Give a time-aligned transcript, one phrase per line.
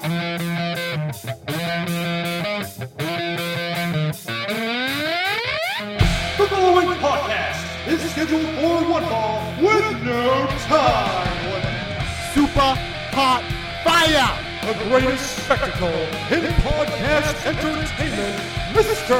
[0.00, 0.06] The
[6.48, 11.62] following podcast is scheduled for one ball with no time.
[12.32, 12.74] Super
[13.12, 13.44] hot
[13.84, 14.39] fire!
[14.60, 18.36] The greatest spectacle in podcast entertainment,
[18.74, 19.18] Mr.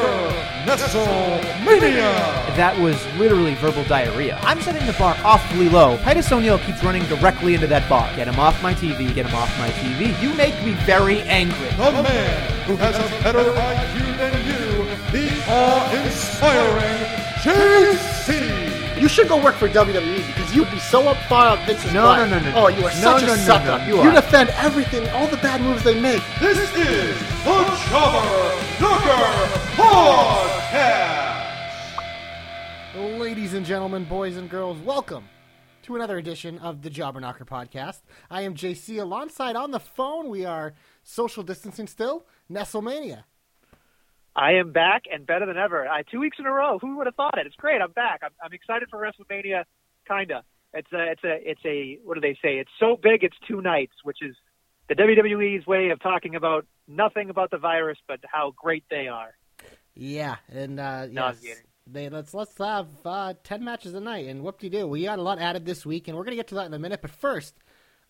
[0.66, 2.12] Nestlemania.
[2.56, 4.38] That was literally verbal diarrhea.
[4.42, 5.96] I'm setting the bar awfully low.
[5.98, 8.14] Titus O'Neil keeps running directly into that bar.
[8.16, 10.20] Get him off my TV, get him off my TV.
[10.22, 11.70] You make me very angry.
[11.70, 17.06] The man who has a better IQ than you, the awe-inspiring
[17.42, 18.09] JC.
[19.20, 22.04] You should go work for WWE because you'd be so up far up Vince's No,
[22.04, 22.30] butt.
[22.30, 23.78] no, no, no, Oh, you are No, such no, a no, sucker.
[23.78, 26.22] no, you You defend everything, all the bad moves they make.
[26.40, 27.12] This is the
[27.44, 28.24] Jobber
[28.80, 31.36] Knocker Podcast.
[33.20, 35.24] Ladies and gentlemen, boys and girls, welcome
[35.82, 38.00] to another edition of the Jobber Knocker podcast.
[38.30, 40.30] I am JC alongside on the phone.
[40.30, 42.24] We are social distancing still.
[42.50, 43.24] Nestlemania.
[44.34, 45.88] I am back and better than ever.
[45.88, 46.78] I, two weeks in a row.
[46.78, 47.46] Who would have thought it?
[47.46, 47.80] It's great.
[47.80, 48.20] I'm back.
[48.22, 49.64] I'm, I'm excited for WrestleMania.
[50.06, 50.42] Kinda.
[50.72, 51.98] It's a, it's a, it's a.
[52.04, 52.58] What do they say?
[52.58, 53.24] It's so big.
[53.24, 54.36] It's two nights, which is
[54.88, 59.34] the WWE's way of talking about nothing about the virus, but how great they are.
[59.94, 61.44] Yeah, and uh, yes,
[61.86, 65.18] they let's let's have uh, ten matches a night, and whoop de doo, we got
[65.18, 67.02] a lot added this week, and we're gonna get to that in a minute.
[67.02, 67.54] But first,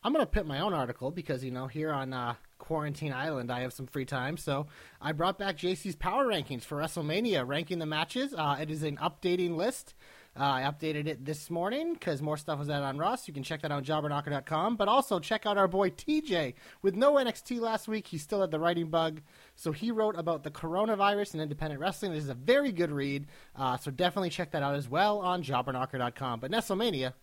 [0.02, 3.60] I'm gonna put my own article because you know here on uh, Quarantine Island I
[3.60, 4.66] have some free time, so
[5.00, 8.32] I brought back JC's power rankings for WrestleMania, ranking the matches.
[8.32, 9.94] Uh, it is an updating list.
[10.38, 13.26] Uh, I updated it this morning because more stuff was added on Ross.
[13.26, 14.76] You can check that out on jobberknocker.com.
[14.76, 16.54] But also check out our boy TJ.
[16.82, 19.22] With no NXT last week, he still had the writing bug.
[19.56, 22.12] So he wrote about the coronavirus and independent wrestling.
[22.12, 23.26] This is a very good read.
[23.56, 26.38] Uh, so definitely check that out as well on jobberknocker.com.
[26.38, 27.14] But WrestleMania,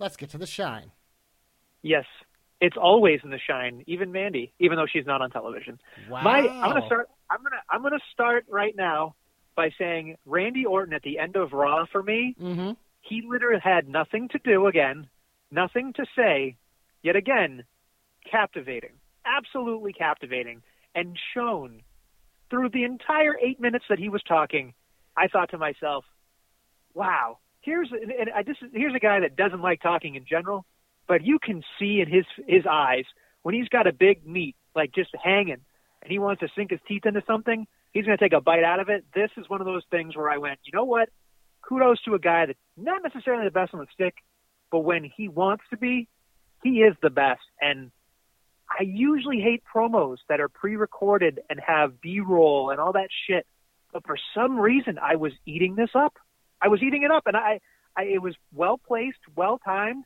[0.00, 0.90] let's get to the shine.
[1.82, 2.04] Yes,
[2.60, 3.84] it's always in the shine.
[3.86, 5.78] Even Mandy, even though she's not on television.
[6.10, 6.22] Wow.
[6.22, 7.08] My, I'm gonna start.
[7.30, 9.14] I'm gonna, I'm gonna start right now
[9.54, 12.34] by saying Randy Orton at the end of Raw for me.
[12.40, 12.70] Mm-hmm.
[13.00, 15.08] he literally had nothing to do again,
[15.50, 16.56] nothing to say,
[17.02, 17.64] yet again,
[18.30, 18.92] captivating,
[19.24, 20.62] absolutely captivating,
[20.94, 21.82] and shown
[22.50, 24.74] through the entire eight minutes that he was talking.
[25.16, 26.04] I thought to myself,
[26.94, 30.64] "Wow, here's and I, this is, here's a guy that doesn't like talking in general,
[31.08, 33.04] but you can see in his his eyes
[33.42, 35.62] when he's got a big meat like just hanging,
[36.02, 38.64] and he wants to sink his teeth into something." He's going to take a bite
[38.64, 39.06] out of it.
[39.14, 41.08] This is one of those things where I went, you know what?
[41.68, 44.14] kudos to a guy that's not necessarily the best on the stick,
[44.70, 46.08] but when he wants to be,
[46.62, 47.42] he is the best.
[47.60, 47.90] And
[48.68, 53.46] I usually hate promos that are pre-recorded and have B-roll and all that shit.
[53.92, 56.14] But for some reason, I was eating this up.
[56.60, 57.60] I was eating it up, and I,
[57.96, 60.04] I it was well placed, well timed,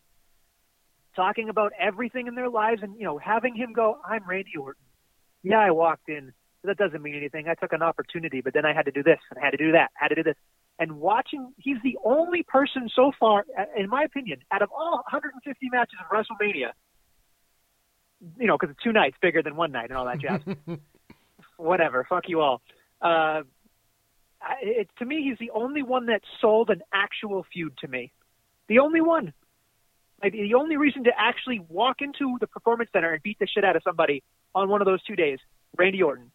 [1.15, 4.83] talking about everything in their lives, and you know, having him go, "I'm Randy Orton."
[5.43, 6.33] Yeah, I walked in.
[6.65, 7.49] That doesn't mean anything.
[7.49, 9.57] I took an opportunity, but then I had to do this and I had to
[9.57, 10.37] do that, had to do this
[10.79, 13.45] and watching, he's the only person so far,
[13.77, 16.71] in my opinion, out of all 150 matches of WrestleMania,
[18.39, 20.41] you know, because it's two nights bigger than one night and all that jazz.
[21.57, 22.63] Whatever, fuck you all.
[23.01, 23.43] Uh,
[24.41, 28.13] I- it, to me, he's the only one that sold an actual feud to me.
[28.69, 29.33] The only one.
[30.23, 33.65] Like, the only reason to actually walk into the performance center and beat the shit
[33.65, 34.23] out of somebody
[34.55, 35.39] on one of those two days,
[35.77, 36.31] Randy Orton.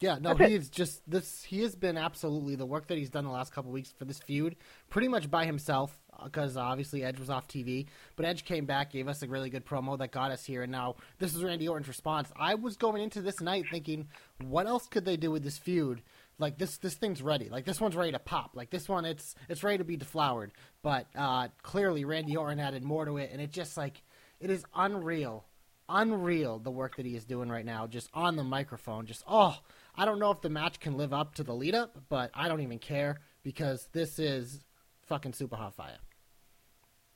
[0.00, 0.50] Yeah, no, That's it.
[0.50, 1.42] he's just this.
[1.42, 4.20] He has been absolutely the work that he's done the last couple weeks for this
[4.20, 4.54] feud,
[4.90, 5.98] pretty much by himself.
[6.16, 9.50] Uh, because obviously Edge was off TV, but Edge came back, gave us a really
[9.50, 12.30] good promo that got us here, and now this is Randy Orton's response.
[12.36, 14.08] I was going into this night thinking,
[14.40, 16.02] what else could they do with this feud?
[16.38, 17.48] Like this, this thing's ready.
[17.48, 18.52] Like this one's ready to pop.
[18.54, 20.52] Like this one, it's it's ready to be deflowered.
[20.82, 24.02] But uh, clearly, Randy Orton added more to it, and it just like
[24.40, 25.44] it is unreal
[25.88, 29.56] unreal the work that he is doing right now just on the microphone just oh
[29.96, 32.46] i don't know if the match can live up to the lead up but i
[32.46, 34.60] don't even care because this is
[35.06, 35.96] fucking super hot fire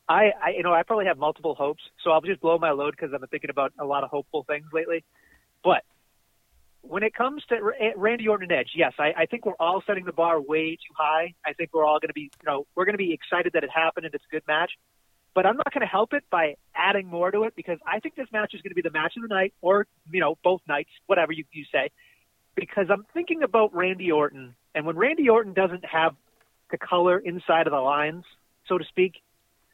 [0.08, 2.90] I, I, you know, I probably have multiple hopes, so I'll just blow my load
[2.90, 5.04] because I've been thinking about a lot of hopeful things lately.
[5.62, 5.84] But
[6.82, 10.04] when it comes to Randy Orton and Edge, yes, I, I think we're all setting
[10.04, 11.34] the bar way too high.
[11.46, 13.64] I think we're all going to be, you know, we're going to be excited that
[13.64, 14.72] it happened and it's a good match.
[15.34, 18.16] But I'm not going to help it by adding more to it because I think
[18.16, 20.60] this match is going to be the match of the night, or you know, both
[20.68, 21.90] nights, whatever you, you say.
[22.54, 26.14] Because I'm thinking about Randy Orton, and when Randy Orton doesn't have
[26.70, 28.24] the color inside of the lines,
[28.66, 29.22] so to speak,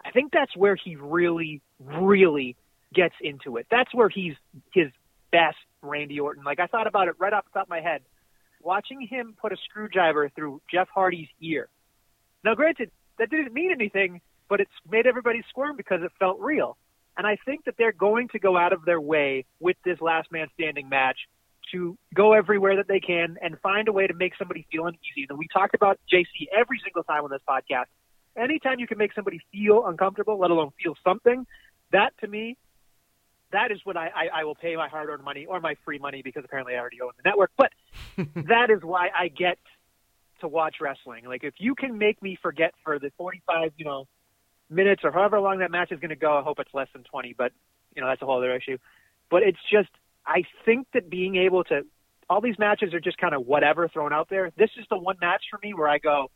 [0.05, 2.55] I think that's where he really, really
[2.95, 3.67] gets into it.
[3.69, 4.35] That's where he's
[4.73, 4.91] his
[5.33, 6.45] best Randy Orton.
[6.45, 8.03] Like I thought about it right off the top of my head,
[8.63, 11.69] watching him put a screwdriver through Jeff Hardy's ear.
[12.45, 16.77] Now, granted, that didn't mean anything, but it's made everybody squirm because it felt real.
[17.17, 20.31] And I think that they're going to go out of their way with this last
[20.31, 21.19] man standing match
[21.73, 25.27] to go everywhere that they can and find a way to make somebody feel uneasy.
[25.29, 27.87] And we talk about JC every single time on this podcast.
[28.37, 31.45] Anytime you can make somebody feel uncomfortable, let alone feel something,
[31.93, 32.57] that to me,
[33.53, 35.99] that is what I, I, I will pay my hard earned money or my free
[35.99, 37.51] money because apparently I already own the network.
[37.57, 37.73] But
[38.49, 39.59] that is why I get
[40.41, 41.25] to watch wrestling.
[41.27, 44.07] Like if you can make me forget for the 45, you know,
[44.71, 47.05] minutes or however long that match is going to go, I hope it's less than
[47.05, 47.53] 20, but
[47.95, 48.79] you know, that's a whole other issue.
[49.31, 49.89] But it's just,
[50.27, 51.83] I think that being able to,
[52.29, 54.51] all these matches are just kind of whatever thrown out there.
[54.57, 56.31] This is the one match for me where I go,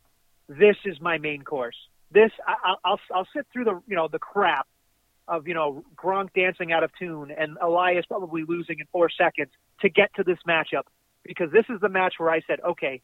[0.49, 1.75] this is my main course.
[2.11, 4.67] This, I, I'll, I'll sit through the, you know, the crap
[5.27, 9.51] of, you know, Gronk dancing out of tune and Elias probably losing in four seconds
[9.81, 10.83] to get to this matchup
[11.23, 13.01] because this is the match where I said, okay,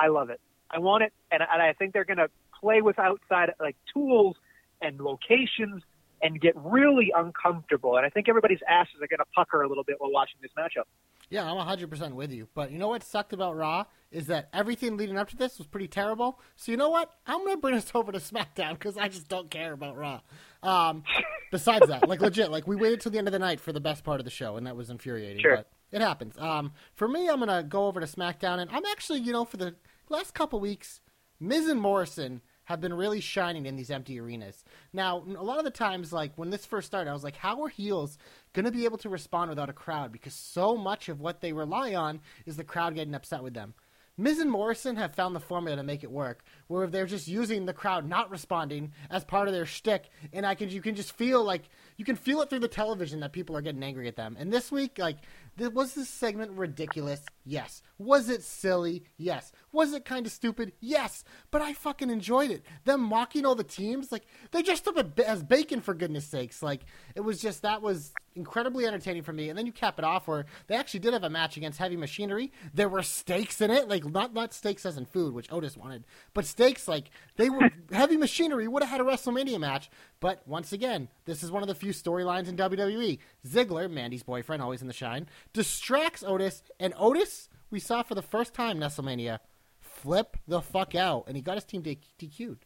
[0.00, 0.40] I love it.
[0.70, 2.30] I want it, and, and I think they're going to
[2.60, 4.36] play with outside like tools
[4.80, 5.82] and locations
[6.22, 7.96] and get really uncomfortable.
[7.96, 10.52] And I think everybody's asses are going to pucker a little bit while watching this
[10.56, 10.84] matchup.
[11.30, 12.48] Yeah, I'm 100% with you.
[12.54, 15.66] But you know what sucked about Raw is that everything leading up to this was
[15.66, 16.38] pretty terrible.
[16.56, 17.12] So you know what?
[17.26, 20.20] I'm going to bring us over to SmackDown because I just don't care about Raw.
[20.62, 21.02] Um,
[21.50, 23.80] besides that, like legit, like we waited till the end of the night for the
[23.80, 25.42] best part of the show, and that was infuriating.
[25.42, 25.56] Sure.
[25.56, 26.36] But it happens.
[26.38, 29.44] Um, for me, I'm going to go over to SmackDown, and I'm actually, you know,
[29.44, 29.74] for the
[30.08, 31.00] last couple weeks,
[31.40, 34.64] Miz and Morrison have been really shining in these empty arenas.
[34.92, 37.62] Now, a lot of the times, like when this first started, I was like, how
[37.62, 38.18] are heels
[38.52, 40.12] going to be able to respond without a crowd?
[40.12, 43.74] Because so much of what they rely on is the crowd getting upset with them.
[44.16, 47.66] Miz and Morrison have found the formula to make it work, where they're just using
[47.66, 51.16] the crowd not responding as part of their shtick, and I can you can just
[51.16, 54.14] feel like you can feel it through the television that people are getting angry at
[54.14, 54.36] them.
[54.38, 55.18] And this week, like,
[55.58, 57.24] was this segment ridiculous?
[57.44, 57.82] Yes.
[57.98, 59.04] Was it silly?
[59.16, 59.52] Yes.
[59.72, 60.72] Was it kind of stupid?
[60.80, 61.24] Yes.
[61.50, 62.64] But I fucking enjoyed it.
[62.84, 66.62] Them mocking all the teams, like they dressed up as bacon for goodness sakes.
[66.62, 66.84] Like
[67.14, 69.48] it was just that was incredibly entertaining for me.
[69.48, 71.96] And then you cap it off where they actually did have a match against Heavy
[71.96, 72.52] Machinery.
[72.72, 76.04] There were stakes in it, like not not stakes as in food, which Otis wanted,
[76.32, 79.90] but stakes like they were Heavy Machinery would have had a WrestleMania match.
[80.24, 83.18] But once again, this is one of the few storylines in WWE.
[83.46, 88.22] Ziggler, Mandy's boyfriend, always in the shine, distracts Otis, and Otis we saw for the
[88.22, 89.40] first time WrestleMania
[89.82, 92.64] flip the fuck out, and he got his team DQ'd.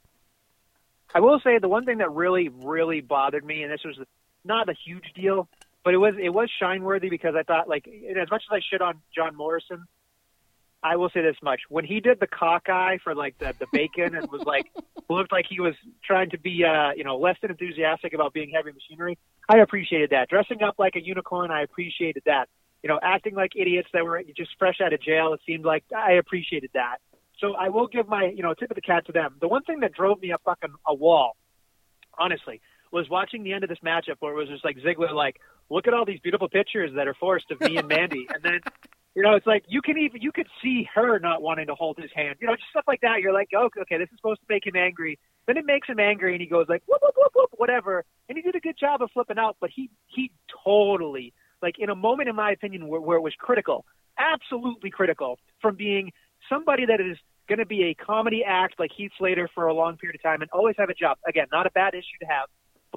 [1.12, 3.98] I will say the one thing that really, really bothered me, and this was
[4.44, 5.48] not a huge deal,
[5.82, 8.60] but it was it was shine worthy because I thought like as much as I
[8.70, 9.84] shit on John Morrison,
[10.82, 14.14] I will say this much: when he did the cockeye for like the the bacon
[14.14, 14.66] and was like
[15.10, 18.50] looked like he was trying to be uh you know less than enthusiastic about being
[18.54, 20.28] heavy machinery, I appreciated that.
[20.28, 22.48] Dressing up like a unicorn, I appreciated that.
[22.82, 25.84] You know, acting like idiots that were just fresh out of jail, it seemed like
[25.96, 26.98] I appreciated that.
[27.40, 29.36] So I will give my you know tip of the cat to them.
[29.40, 31.36] The one thing that drove me up fucking a wall,
[32.16, 32.60] honestly,
[32.92, 35.40] was watching the end of this matchup where it was just like Ziggler like,
[35.70, 38.60] look at all these beautiful pictures that are forced of me and Mandy, and then
[39.18, 41.98] you know, it's like you can even you could see her not wanting to hold
[41.98, 42.36] his hand.
[42.40, 43.20] You know, just stuff like that.
[43.20, 45.18] You're like, oh, okay, this is supposed to make him angry.
[45.48, 48.04] Then it makes him angry, and he goes like, whoop, whoop, whoop, whoop, whatever.
[48.28, 50.30] And he did a good job of flipping out, but he he
[50.64, 53.84] totally like in a moment, in my opinion, where, where it was critical,
[54.20, 56.12] absolutely critical, from being
[56.48, 57.16] somebody that is
[57.48, 60.42] going to be a comedy act like Heath Slater for a long period of time
[60.42, 61.18] and always have a job.
[61.26, 62.46] Again, not a bad issue to have.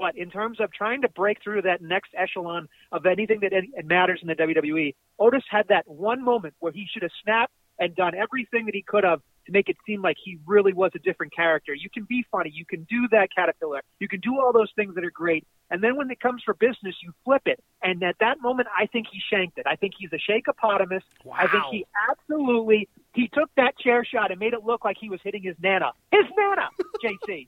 [0.02, 3.52] But in terms of trying to break through that next echelon of anything that
[3.86, 7.96] matters in the WWE, Otis had that one moment where he should have snapped and
[7.96, 11.00] done everything that he could have to make it seem like he really was a
[11.00, 11.76] different character.
[11.76, 12.50] You can be funny.
[12.52, 13.82] You can do that caterpillar.
[14.00, 15.46] You can do all those things that are great.
[15.70, 17.64] And then when it comes for business, you flip it.
[17.84, 19.68] And at that moment, I think he shanked it.
[19.68, 21.02] I think he's a shakeopotamus.
[21.24, 21.36] Wow.
[21.38, 25.10] I think he absolutely he took that chair shot and made it look like he
[25.10, 25.92] was hitting his nana.
[26.12, 26.70] His nana,
[27.04, 27.48] JC.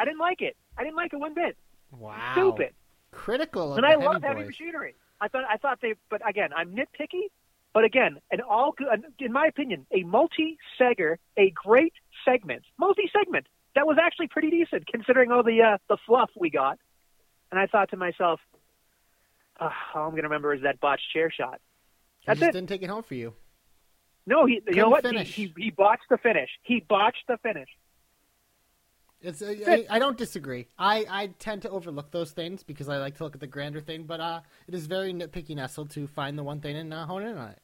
[0.00, 0.56] I didn't like it.
[0.78, 1.58] I didn't like it one bit.
[1.92, 2.32] Wow.
[2.32, 2.72] Stupid.
[3.10, 3.74] Critical.
[3.74, 4.46] And the I love heavy boys.
[4.46, 4.94] machinery.
[5.20, 7.24] I thought I thought they, but again, I'm nitpicky.
[7.74, 11.92] But again, an all good, in my opinion, a multi-segger, a great
[12.24, 16.78] segment, multi-segment that was actually pretty decent considering all the uh, the fluff we got.
[17.50, 18.40] And I thought to myself,
[19.60, 21.60] oh, all I'm going to remember is that botched chair shot.
[22.20, 22.52] He That's just it.
[22.52, 23.34] didn't take it home for you.
[24.26, 24.62] No, he.
[24.66, 25.04] You know what?
[25.04, 26.50] He, he he botched the finish.
[26.62, 27.68] He botched the finish.
[29.22, 30.66] It's uh, I, I don't disagree.
[30.78, 33.80] I, I tend to overlook those things because I like to look at the grander
[33.80, 37.04] thing, but uh, it is very nitpicky Nestle to find the one thing and uh,
[37.06, 37.58] hone in on it.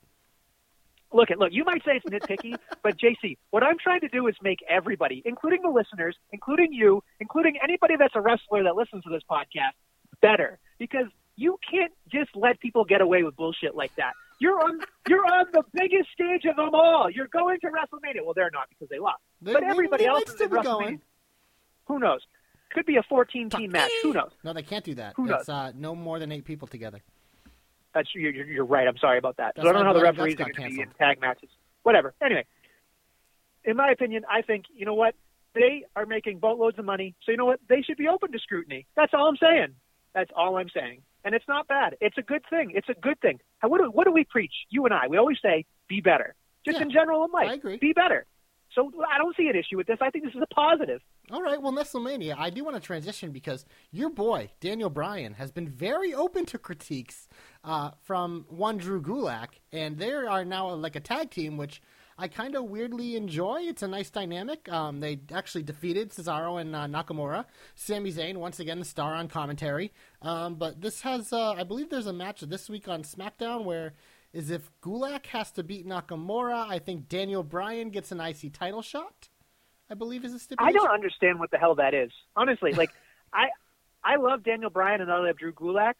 [1.12, 1.50] Look, at look.
[1.52, 5.22] You might say it's nitpicky, but JC, what I'm trying to do is make everybody,
[5.24, 9.72] including the listeners, including you, including anybody that's a wrestler that listens to this podcast,
[10.20, 10.58] better.
[10.78, 14.12] Because you can't just let people get away with bullshit like that.
[14.38, 17.08] You're on you're on the biggest stage of them all.
[17.08, 18.22] You're going to WrestleMania.
[18.24, 19.22] Well, they're not because they lost.
[19.40, 20.64] They- but everybody they else is still in WrestleMania.
[20.64, 21.00] going.
[21.86, 22.20] Who knows?
[22.70, 23.90] Could be a 14 team match.
[24.02, 24.30] Who knows?
[24.44, 25.14] No, they can't do that.
[25.16, 25.48] Who it's knows?
[25.48, 27.00] uh, no more than eight people together.
[27.94, 28.86] That's you're, you're you're right.
[28.86, 29.54] I'm sorry about that.
[29.56, 31.48] So I don't know how the referees are going to be in tag matches.
[31.82, 32.12] Whatever.
[32.22, 32.44] Anyway,
[33.64, 35.14] in my opinion, I think you know what
[35.54, 37.14] they are making boatloads of money.
[37.24, 38.86] So you know what they should be open to scrutiny.
[38.96, 39.68] That's all I'm saying.
[40.14, 41.02] That's all I'm saying.
[41.24, 41.96] And it's not bad.
[42.00, 42.72] It's a good thing.
[42.74, 43.40] It's a good thing.
[43.62, 44.52] What do, what do we preach?
[44.68, 45.08] You and I.
[45.08, 46.34] We always say be better.
[46.64, 47.48] Just Yeah, in general in life.
[47.48, 47.78] I agree.
[47.78, 48.26] Be better.
[48.76, 49.96] So I don't see an issue with this.
[50.02, 51.00] I think this is a positive.
[51.32, 55.50] All right, well, WrestleMania, I do want to transition because your boy Daniel Bryan has
[55.50, 57.26] been very open to critiques
[57.64, 61.80] uh, from one Drew Gulak, and they are now like a tag team, which
[62.18, 63.62] I kind of weirdly enjoy.
[63.62, 64.70] It's a nice dynamic.
[64.70, 67.46] Um, they actually defeated Cesaro and uh, Nakamura.
[67.74, 69.92] Sami Zayn once again the star on commentary.
[70.20, 73.94] Um, but this has, uh, I believe, there's a match this week on SmackDown where
[74.36, 78.82] is if Gulak has to beat Nakamura, I think Daniel Bryan gets an IC title
[78.82, 79.30] shot.
[79.90, 80.76] I believe is a stipulation.
[80.76, 82.10] I don't understand what the hell that is.
[82.36, 82.90] Honestly, like
[83.32, 83.46] I
[84.04, 85.94] I love Daniel Bryan and I love Drew Gulak.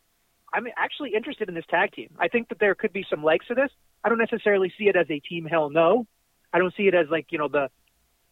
[0.53, 2.11] I'm actually interested in this tag team.
[2.19, 3.71] I think that there could be some legs to this.
[4.05, 6.07] I don't necessarily see it as a team hell no.
[6.53, 7.71] I don't see it as like, you know, the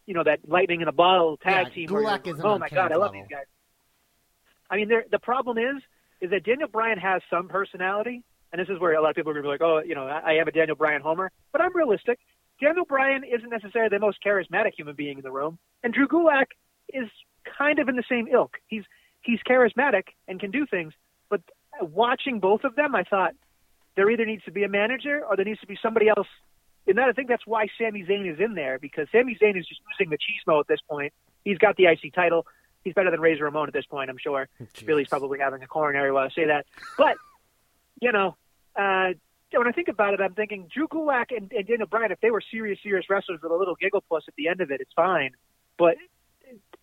[0.05, 1.89] you know, that lightning in a bottle tag Yeah, team.
[1.89, 3.45] Gulak isn't oh my god, I love these guys.
[4.69, 5.81] I mean, there- the problem is,
[6.21, 8.23] is that Daniel Bryan has some personality,
[8.55, 9.95] and this is where a lot of people are going to be like, oh, you
[9.95, 12.19] know, I I am a Daniel Bryan homer, but I'm realistic.
[12.61, 16.45] Daniel Bryan isn't necessarily the most charismatic human being in the room, and Drew Gulak
[16.93, 17.09] is
[17.57, 18.55] kind of in the same ilk.
[18.67, 18.83] He's
[19.23, 20.93] he's charismatic and can do things,
[21.29, 21.41] but
[21.81, 23.33] watching both of them, I thought
[23.97, 26.27] there either needs to be a manager or there needs to be somebody else.
[26.87, 29.67] And that I think that's why Sami Zayn is in there because Sami Zayn is
[29.67, 31.11] just using the cheese at this point.
[31.43, 32.45] He's got the IC title.
[32.85, 34.47] He's better than Razor Ramon at this point, I'm sure.
[34.85, 36.67] Billy's probably having a coronary while I say that.
[36.97, 37.17] But,
[37.99, 38.37] you know,
[38.77, 39.13] uh,
[39.53, 42.31] when I think about it, I'm thinking Drew Gulak and, and Daniel Bryan, if they
[42.31, 44.93] were serious, serious wrestlers with a little giggle plus at the end of it, it's
[44.95, 45.31] fine.
[45.77, 45.95] But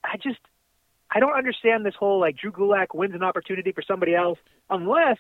[0.05, 0.41] I just,
[1.11, 4.39] I don't understand this whole like Drew Gulak wins an opportunity for somebody else
[4.71, 5.19] unless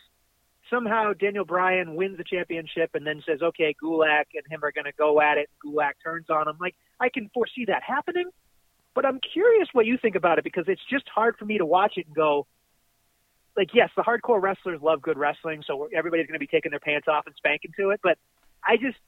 [0.70, 4.86] somehow Daniel Bryan wins the championship and then says, okay, Gulak and him are going
[4.86, 5.50] to go at it.
[5.62, 6.56] And Gulak turns on him.
[6.60, 8.30] Like, I can foresee that happening.
[8.94, 11.66] But I'm curious what you think about it because it's just hard for me to
[11.66, 12.46] watch it and go,
[13.56, 16.80] like, yes, the hardcore wrestlers love good wrestling, so everybody's going to be taking their
[16.80, 18.00] pants off and spanking to it.
[18.02, 18.18] But
[18.66, 18.98] I just,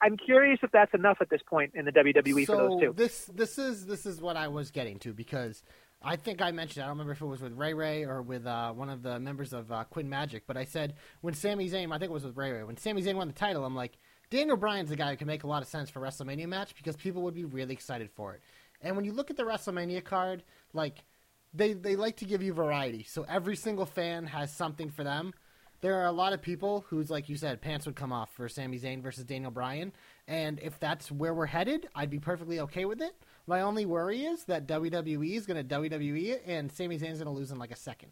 [0.00, 2.92] I'm curious if that's enough at this point in the WWE so for those two.
[2.96, 5.62] this this is this is what I was getting to because
[6.02, 8.44] I think I mentioned I don't remember if it was with Ray Ray or with
[8.46, 11.92] uh, one of the members of uh, Quinn Magic, but I said when Sami Zayn
[11.92, 13.96] I think it was with Ray Ray when Sami Zayn won the title I'm like
[14.30, 16.96] Daniel Bryan's the guy who can make a lot of sense for WrestleMania match because
[16.96, 18.40] people would be really excited for it.
[18.80, 21.04] And when you look at the WrestleMania card, like
[21.54, 25.32] they they like to give you variety, so every single fan has something for them.
[25.80, 28.48] There are a lot of people who's like you said, pants would come off for
[28.48, 29.92] Sami Zayn versus Daniel Bryan,
[30.28, 33.14] and if that's where we're headed, I'd be perfectly okay with it.
[33.46, 37.26] My only worry is that WWE is going to WWE it, and Sami Zayn's going
[37.26, 38.10] to lose in like a second.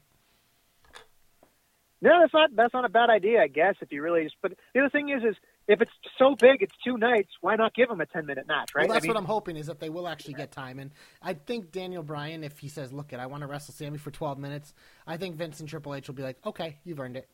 [2.02, 3.74] No, that's not that's not a bad idea, I guess.
[3.80, 5.36] If you really just, but the other thing is, is
[5.70, 7.30] if it's so big, it's two nights.
[7.40, 8.88] Why not give them a ten minute match, right?
[8.88, 10.80] Well, that's I mean, what I'm hoping is that they will actually get time.
[10.80, 10.90] And
[11.22, 14.10] I think Daniel Bryan, if he says, "Look, it, I want to wrestle Sami for
[14.10, 14.74] 12 minutes,"
[15.06, 17.28] I think Vince and Triple H will be like, "Okay, you've earned it."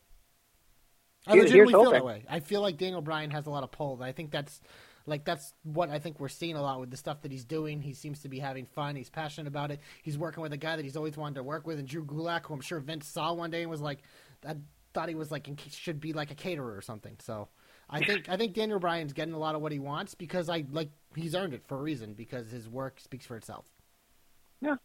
[1.25, 2.25] I Here's- legitimately feel that way.
[2.29, 4.01] I feel like Daniel Bryan has a lot of pull.
[4.03, 4.61] I think that's
[5.07, 7.81] like that's what I think we're seeing a lot with the stuff that he's doing.
[7.81, 8.95] He seems to be having fun.
[8.95, 9.79] He's passionate about it.
[10.03, 12.45] He's working with a guy that he's always wanted to work with, and Drew Gulak,
[12.45, 14.03] who I'm sure Vince saw one day and was like,
[14.47, 14.57] "I
[14.93, 17.49] thought he was like in, should be like a caterer or something." So.
[17.89, 20.65] I think I think Daniel Bryan's getting a lot of what he wants because I
[20.71, 23.65] like he's earned it for a reason because his work speaks for itself.
[24.61, 24.75] Yeah,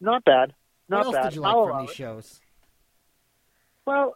[0.00, 0.54] not bad.
[0.88, 1.22] Not what else bad.
[1.24, 1.96] did you like I'll from these it.
[1.96, 2.40] shows?
[3.86, 4.14] Well,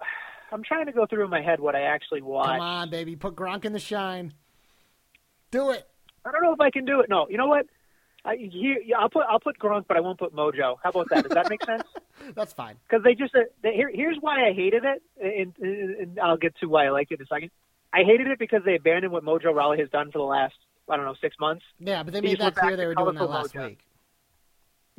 [0.52, 2.50] I'm trying to go through in my head what I actually watched.
[2.50, 4.32] Come on, baby, put Gronk in the shine.
[5.50, 5.86] Do it.
[6.24, 7.08] I don't know if I can do it.
[7.08, 7.66] No, you know what?
[8.24, 10.76] I, here, I'll put I'll put Gronk, but I won't put Mojo.
[10.82, 11.24] How about that?
[11.24, 11.84] Does that make sense?
[12.34, 12.76] That's fine.
[12.88, 16.36] Because they just uh, they, here, here's why I hated it, and, and, and I'll
[16.36, 17.50] get to why I liked it in a second.
[17.96, 20.54] I hated it because they abandoned what Mojo Rawley has done for the last
[20.88, 21.64] I don't know six months.
[21.78, 23.70] Yeah, but they made that clear they were doing that last Mojo.
[23.70, 23.80] week.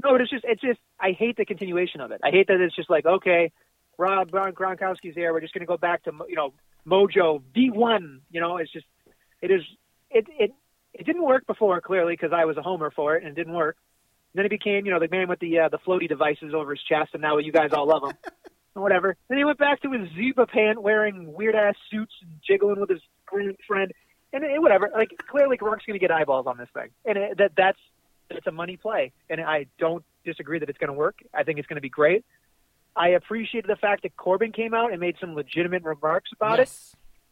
[0.03, 2.21] No, but it's just it's just I hate the continuation of it.
[2.23, 3.51] I hate that it's just like okay,
[3.99, 5.31] Rob Gronkowski's here.
[5.31, 6.53] We're just going to go back to you know
[6.87, 8.21] Mojo D one.
[8.31, 8.85] You know, it's just
[9.41, 9.61] it is
[10.09, 10.51] it it
[10.93, 13.53] it didn't work before clearly because I was a homer for it and it didn't
[13.53, 13.77] work.
[14.33, 16.81] then he became you know the man with the uh, the floaty devices over his
[16.83, 18.17] chest, and now you guys all love him.
[18.81, 19.15] whatever.
[19.29, 22.89] Then he went back to his zebra pant wearing weird ass suits and jiggling with
[22.89, 23.01] his
[23.67, 23.91] friend.
[24.33, 27.37] And it, whatever, like clearly Gronk's going to get eyeballs on this thing, and it,
[27.37, 27.79] that that's
[28.29, 31.19] it's a money play, and I don't disagree that it's going to work.
[31.33, 32.25] I think it's going to be great.
[32.93, 36.69] I appreciated the fact that Corbin came out and made some legitimate remarks about it,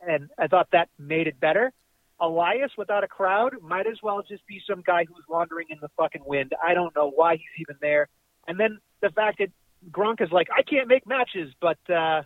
[0.07, 1.73] and I thought that made it better.
[2.19, 5.89] Elias without a crowd might as well just be some guy who's wandering in the
[5.97, 6.53] fucking wind.
[6.65, 8.07] I don't know why he's even there.
[8.47, 9.49] And then the fact that
[9.91, 12.21] Gronk is like, I can't make matches, but uh,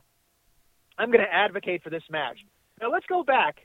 [0.98, 2.38] I'm going to advocate for this match.
[2.82, 3.58] Now let's go back.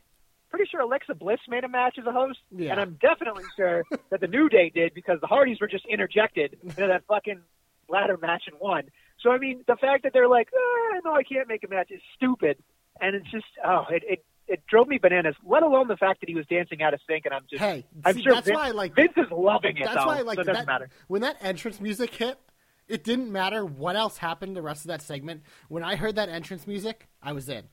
[0.51, 2.73] Pretty sure Alexa Bliss made a match as a host, Yeah.
[2.73, 6.57] and I'm definitely sure that the New Day did because the Hardys were just interjected
[6.63, 7.41] into that fucking
[7.89, 8.85] ladder match and won.
[9.21, 11.91] So I mean, the fact that they're like, oh, no, I can't make a match
[11.91, 12.59] is stupid,
[13.01, 15.35] and it's just oh, it it, it drove me bananas.
[15.45, 17.85] Let alone the fact that he was dancing out of sync, and I'm just Hey,
[18.05, 19.85] I'm see, sure that's Vince, why I like Vince is loving it.
[19.85, 20.89] That's though, why I like so it doesn't that, matter.
[21.09, 22.39] when that entrance music hit.
[22.89, 25.43] It didn't matter what else happened the rest of that segment.
[25.69, 27.65] When I heard that entrance music, I was in.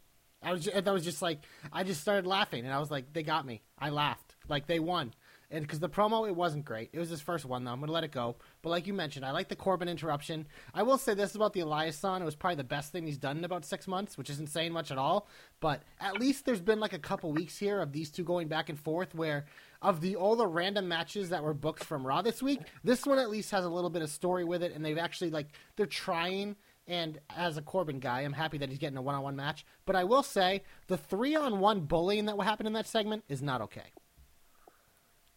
[0.44, 1.40] I was just, I was just like
[1.72, 3.62] I just started laughing and I was like they got me.
[3.78, 5.14] I laughed like they won.
[5.54, 6.92] And because the promo it wasn't great.
[6.94, 7.72] It was his first one though.
[7.72, 8.38] I'm gonna let it go.
[8.62, 10.48] But like you mentioned, I like the Corbin interruption.
[10.74, 12.22] I will say this about the Elias son.
[12.22, 14.72] It was probably the best thing he's done in about six months, which isn't saying
[14.72, 15.28] much at all.
[15.60, 18.70] But at least there's been like a couple weeks here of these two going back
[18.70, 19.46] and forth where
[19.82, 23.18] of the all the random matches that were booked from Raw this week, this one
[23.18, 25.86] at least has a little bit of story with it, and they've actually like they're
[25.86, 26.56] trying.
[26.88, 29.66] And as a Corbin guy, I'm happy that he's getting a one-on-one match.
[29.86, 33.94] But I will say the three-on-one bullying that happened in that segment is not okay.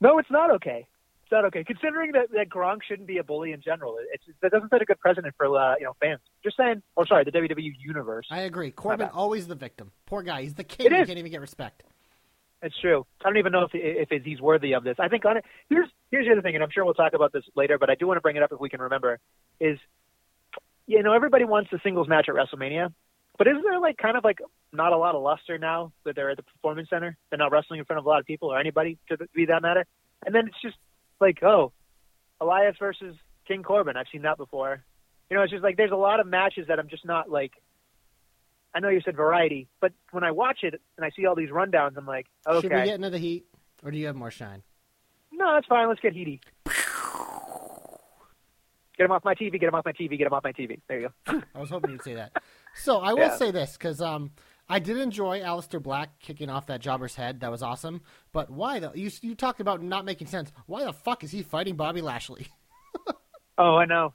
[0.01, 0.87] No, it's not okay.
[1.23, 1.63] It's not okay.
[1.63, 4.85] Considering that, that Gronk shouldn't be a bully in general, it's that doesn't set a
[4.85, 6.21] good precedent for uh, you know fans.
[6.43, 6.83] Just saying.
[6.97, 8.27] Or sorry, the WWE universe.
[8.31, 8.71] I agree.
[8.71, 9.93] Corbin always the victim.
[10.07, 10.43] Poor guy.
[10.43, 10.91] He's the king.
[10.91, 11.85] He can't even get respect.
[12.65, 13.05] It's true.
[13.21, 13.73] I don't even know if
[14.11, 14.97] if he's worthy of this.
[14.99, 15.45] I think on it.
[15.69, 17.95] Here's here's the other thing, and I'm sure we'll talk about this later, but I
[17.95, 19.19] do want to bring it up if we can remember.
[19.61, 19.79] Is
[20.87, 22.91] you know everybody wants the singles match at WrestleMania,
[23.37, 24.39] but isn't there like kind of like
[24.73, 27.19] not a lot of luster now that they're at the Performance Center?
[27.29, 29.61] They're not wrestling in front of a lot of people or anybody to be that
[29.61, 29.85] matter.
[30.25, 30.77] And then it's just
[31.21, 31.73] like, oh,
[32.41, 33.15] Elias versus
[33.47, 33.99] King Corbin.
[33.99, 34.83] I've seen that before.
[35.29, 37.53] You know, it's just like there's a lot of matches that I'm just not like.
[38.75, 41.51] I know you said variety, but when I watch it and I see all these
[41.51, 43.47] rundowns, I'm like, okay, Should we get into the heat,
[43.85, 44.63] or do you have more shine?
[45.33, 45.89] no, that's fine.
[45.89, 46.41] Let's get heaty.
[48.97, 49.53] Get him off my TV.
[49.59, 50.17] Get him off my TV.
[50.17, 50.81] Get him off my TV.
[50.89, 51.41] There you go.
[51.55, 52.33] I was hoping you'd say that.
[52.75, 53.37] So I will Yeah.
[53.37, 54.31] say this because um,
[54.69, 57.41] I did enjoy Aleister Black kicking off that jobber's head.
[57.41, 58.03] That was awesome.
[58.33, 58.93] But why though?
[58.95, 60.53] You you talked about not making sense.
[60.67, 62.47] Why the fuck is he fighting Bobby Lashley?
[63.57, 64.15] Oh, I know.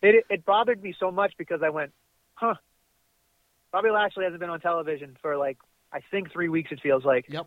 [0.00, 1.90] It it bothered me so much because I went,
[2.34, 2.54] huh.
[3.76, 5.58] Bobby Lashley hasn't been on television for like
[5.92, 6.72] I think three weeks.
[6.72, 7.26] It feels like.
[7.28, 7.46] Yep.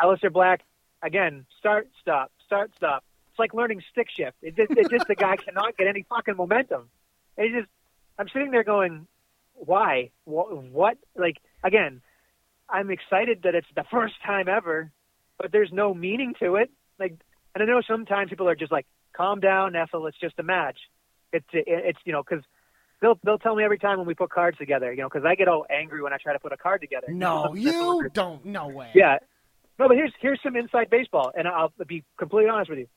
[0.00, 0.60] Aleister Black
[1.02, 1.46] again.
[1.58, 3.02] Start, stop, start, stop.
[3.32, 4.36] It's like learning stick shift.
[4.40, 6.88] It just, it just the guy cannot get any fucking momentum.
[7.36, 7.68] It just,
[8.20, 9.08] I'm sitting there going,
[9.54, 10.10] why?
[10.26, 10.62] What?
[10.62, 10.96] what?
[11.16, 12.02] Like again,
[12.70, 14.92] I'm excited that it's the first time ever,
[15.38, 16.70] but there's no meaning to it.
[17.00, 17.16] Like,
[17.56, 20.06] and I know sometimes people are just like, calm down, Ethel.
[20.06, 20.78] It's just a match.
[21.32, 22.44] It's it's you know because.
[23.00, 25.34] They'll they'll tell me every time when we put cards together, you know, because I
[25.34, 27.06] get all angry when I try to put a card together.
[27.08, 28.44] No, you don't.
[28.44, 28.90] No way.
[28.94, 29.18] Yeah.
[29.78, 32.88] No, but here's here's some inside baseball, and I'll be completely honest with you.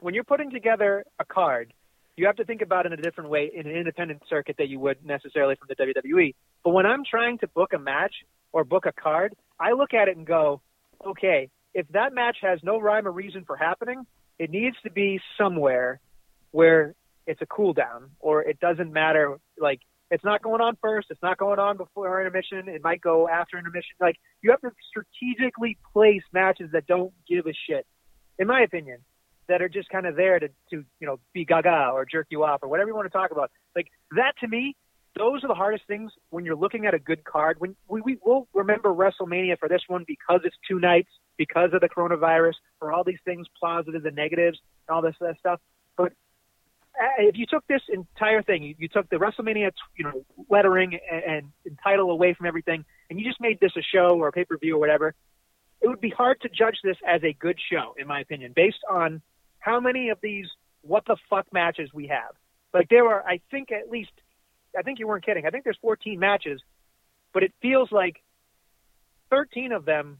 [0.00, 1.72] When you're putting together a card,
[2.16, 4.68] you have to think about it in a different way in an independent circuit that
[4.68, 6.34] you would necessarily from the WWE.
[6.64, 8.14] But when I'm trying to book a match
[8.52, 10.60] or book a card, I look at it and go,
[11.06, 14.06] okay, if that match has no rhyme or reason for happening,
[14.38, 16.00] it needs to be somewhere
[16.50, 16.94] where
[17.26, 21.22] it's a cool down or it doesn't matter like it's not going on first, it's
[21.22, 23.96] not going on before intermission, it might go after intermission.
[24.00, 27.86] Like you have to strategically place matches that don't give a shit,
[28.38, 28.98] in my opinion,
[29.48, 32.44] that are just kind of there to, to you know be gaga or jerk you
[32.44, 33.50] off or whatever you want to talk about.
[33.74, 34.76] Like that to me,
[35.16, 37.56] those are the hardest things when you're looking at a good card.
[37.60, 41.80] When we, we will remember WrestleMania for this one because it's two nights, because of
[41.80, 44.58] the coronavirus, for all these things, positives and negatives,
[44.88, 45.60] and all this uh, stuff.
[47.00, 50.98] Uh, if you took this entire thing, you, you took the WrestleMania, you know, lettering
[51.10, 54.28] and, and, and title away from everything, and you just made this a show or
[54.28, 55.14] a pay per view or whatever,
[55.80, 58.78] it would be hard to judge this as a good show, in my opinion, based
[58.90, 59.20] on
[59.58, 60.46] how many of these
[60.82, 62.34] what the fuck matches we have.
[62.72, 64.10] Like there are, I think at least,
[64.78, 65.46] I think you weren't kidding.
[65.46, 66.60] I think there's 14 matches,
[67.32, 68.22] but it feels like
[69.30, 70.18] 13 of them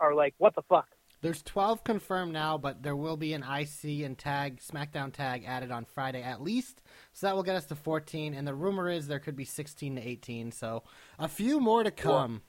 [0.00, 0.88] are like what the fuck.
[1.22, 5.70] There's 12 confirmed now, but there will be an IC and tag SmackDown tag added
[5.70, 6.82] on Friday at least.
[7.12, 8.34] So that will get us to 14.
[8.34, 10.52] And the rumor is there could be 16 to 18.
[10.52, 10.82] So
[11.18, 12.42] a few more to come.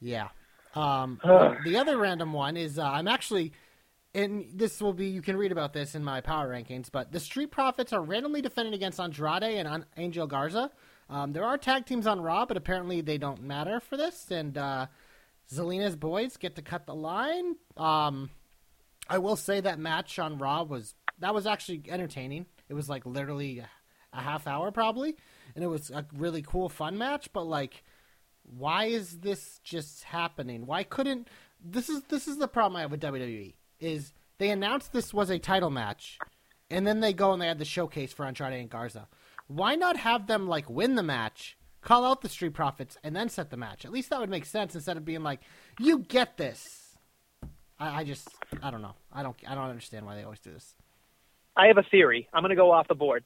[0.00, 0.28] Yeah.
[0.74, 1.20] Um,
[1.64, 3.52] the other random one is uh, I'm actually,
[4.14, 6.90] and this will be you can read about this in my power rankings.
[6.90, 10.70] But the Street Profits are randomly defending against Andrade and An- Angel Garza.
[11.10, 14.30] Um, there are tag teams on Raw, but apparently they don't matter for this.
[14.30, 14.86] And uh,
[15.52, 17.56] Zelina's boys get to cut the line.
[17.76, 18.30] Um,
[19.08, 22.46] I will say that match on Raw was that was actually entertaining.
[22.68, 23.64] It was like literally
[24.12, 25.16] a half hour probably,
[25.54, 27.32] and it was a really cool, fun match.
[27.32, 27.82] But like,
[28.42, 30.66] why is this just happening?
[30.66, 31.28] Why couldn't
[31.64, 35.30] this is this is the problem I have with WWE is they announced this was
[35.30, 36.18] a title match,
[36.70, 39.08] and then they go and they had the showcase for Andrade and Garza.
[39.46, 43.28] Why not have them like win the match, call out the Street Profits, and then
[43.28, 43.84] set the match?
[43.84, 45.40] At least that would make sense instead of being like,
[45.78, 46.88] "You get this."
[47.78, 48.28] I, I just,
[48.62, 48.94] I don't know.
[49.12, 50.74] I don't, I don't understand why they always do this.
[51.56, 52.28] I have a theory.
[52.32, 53.24] I'm going to go off the board.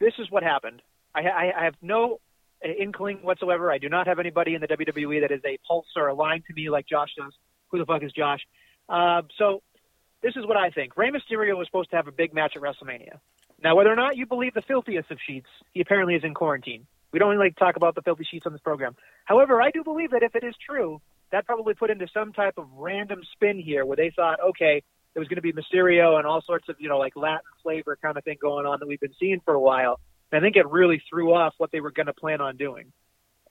[0.00, 0.82] This is what happened.
[1.14, 2.20] I, I, I have no
[2.62, 3.70] inkling whatsoever.
[3.70, 6.42] I do not have anybody in the WWE that is a pulse or a line
[6.48, 7.32] to me like Josh does.
[7.70, 8.40] Who the fuck is Josh?
[8.88, 9.62] Uh, so
[10.22, 10.96] this is what I think.
[10.96, 13.18] Rey Mysterio was supposed to have a big match at WrestleMania.
[13.62, 16.86] Now, whether or not you believe the filthiest of sheets, he apparently is in quarantine.
[17.12, 18.96] We don't really like to talk about the filthy sheets on this program.
[19.24, 21.00] However, I do believe that if it is true,
[21.32, 24.82] that probably put into some type of random spin here where they thought, okay,
[25.14, 27.98] there was going to be Mysterio and all sorts of, you know, like Latin flavor
[28.00, 30.00] kind of thing going on that we've been seeing for a while.
[30.30, 32.92] And I think it really threw off what they were going to plan on doing.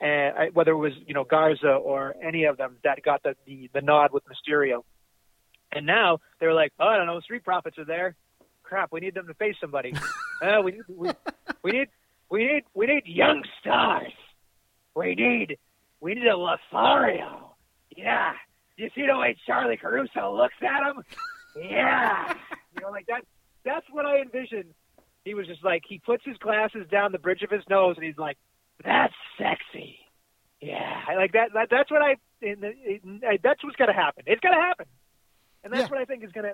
[0.00, 3.34] And I, whether it was, you know, Garza or any of them that got the,
[3.46, 4.84] the, the nod with Mysterio.
[5.72, 8.14] And now they're like, oh, I don't know, Street Profits are there.
[8.62, 9.92] Crap, we need them to face somebody.
[10.42, 11.10] uh, we need, we,
[11.62, 11.88] we need,
[12.30, 14.12] we need, we need young stars.
[14.94, 15.58] We need,
[16.00, 17.54] we need a Lothario.
[17.96, 18.32] Yeah.
[18.76, 21.02] You see the way Charly Caruso looks at him?
[21.60, 22.34] Yeah.
[22.74, 23.22] You know, like that.
[23.64, 24.72] That's what I envisioned.
[25.24, 28.04] He was just like he puts his glasses down the bridge of his nose, and
[28.06, 28.38] he's like,
[28.84, 29.98] "That's sexy."
[30.60, 31.52] Yeah, I like that.
[31.54, 32.16] that that's what I.
[32.40, 34.22] In the, in, that's what's gonna happen.
[34.26, 34.86] It's gonna happen,
[35.64, 35.88] and that's Yeah.
[35.88, 36.52] what I think is gonna.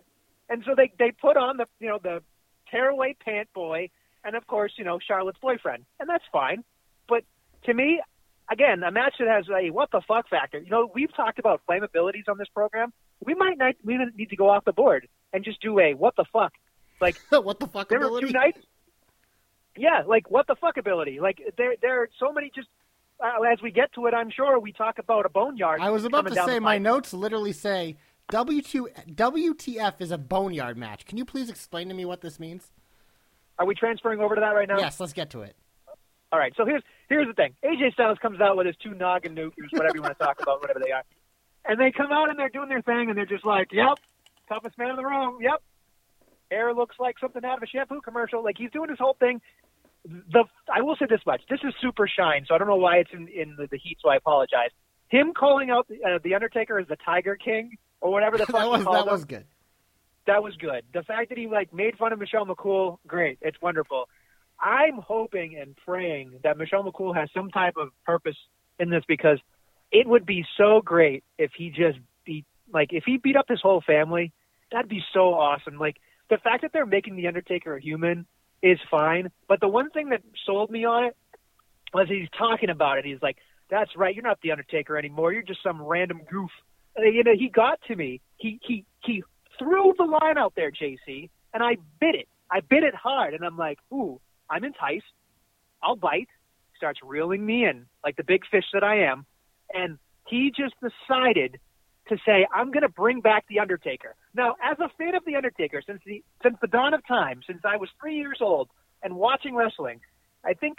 [0.49, 2.23] And so they they put on the you know the
[2.71, 3.91] tearaway pant boy,
[4.25, 6.65] and of course you know Charlotte's boyfriend, and that's fine.
[7.09, 7.25] But
[7.65, 8.01] to me,
[8.51, 10.59] again, a match that has a what the fuck factor.
[10.59, 12.93] You know, we've talked about flammabilities on this program.
[13.25, 16.17] We might not we need to go off the board and just do a what
[16.17, 16.53] the fuck.
[17.01, 18.27] Like what the fuck there were ability?
[18.29, 18.59] two nights.
[19.77, 21.21] Yeah, like what the fuck ability.
[21.21, 22.69] Like there there are so many just
[23.23, 25.81] uh, as we get to it, I'm sure we talk about a boneyard.
[25.81, 27.97] I was about to say my notes literally say
[28.33, 31.05] W2 WTF is a boneyard match.
[31.07, 32.71] Can you please explain to me what this means?
[33.59, 34.79] Are we transferring over to that right now?
[34.79, 35.57] Yes, let's get to it.
[36.33, 36.53] All right.
[36.57, 37.55] So here's here's the thing.
[37.65, 40.61] AJ Styles comes out with his two noggin nukers, whatever you want to talk about,
[40.61, 41.05] whatever they are,
[41.65, 43.99] and they come out and they're doing their thing, and they're just like, "Yep,
[44.49, 45.39] toughest man in the room.
[45.41, 45.63] Yep,
[46.51, 48.43] hair looks like something out of a shampoo commercial.
[48.43, 49.41] Like he's doing his whole thing.
[50.05, 52.97] The I will say this much: this is super shine, so I don't know why
[52.97, 53.99] it's in in the, the heat.
[54.03, 54.71] So I apologize.
[55.09, 58.57] Him calling out the, uh, the Undertaker as the Tiger King or whatever the fuck
[58.57, 59.47] that he was that him, was good.
[60.27, 60.85] That was good.
[60.93, 63.39] The fact that he like made fun of Michelle McCool, great.
[63.43, 64.09] It's wonderful.
[64.61, 68.37] I'm hoping and praying that Michelle McCool has some type of purpose
[68.79, 69.39] in this because
[69.93, 73.61] it would be so great if he just beat like if he beat up his
[73.61, 74.33] whole family.
[74.73, 75.79] That'd be so awesome.
[75.79, 75.97] Like
[76.31, 78.27] the fact that they're making the Undertaker a human
[78.63, 81.17] is fine, but the one thing that sold me on it
[81.93, 83.05] was he's talking about it.
[83.05, 83.37] He's like,
[83.71, 85.33] "That's right, you're not the Undertaker anymore.
[85.33, 86.51] You're just some random goof."
[86.97, 88.21] You know, he got to me.
[88.37, 89.23] He he he
[89.59, 92.29] threw the line out there, JC, and I bit it.
[92.51, 95.05] I bit it hard, and I'm like, "Ooh, I'm enticed.
[95.83, 96.29] I'll bite."
[96.77, 99.27] Starts reeling me in like the big fish that I am,
[99.73, 101.61] and he just decided
[102.09, 105.37] to say, "I'm going to bring back the Undertaker." Now, as a fan of the
[105.37, 108.69] Undertaker since the since the dawn of time, since I was three years old
[109.03, 110.01] and watching wrestling,
[110.45, 110.79] I think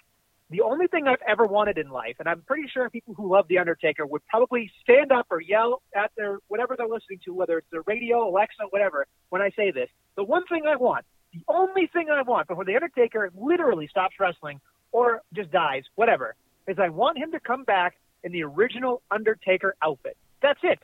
[0.50, 3.48] the only thing I've ever wanted in life, and I'm pretty sure people who love
[3.48, 7.58] The Undertaker would probably stand up or yell at their whatever they're listening to, whether
[7.58, 9.90] it's their radio, Alexa, whatever, when I say this.
[10.16, 14.16] The one thing I want, the only thing I want before The Undertaker literally stops
[14.20, 16.36] wrestling or just dies, whatever,
[16.68, 20.16] is I want him to come back in the original Undertaker outfit.
[20.42, 20.80] That's it.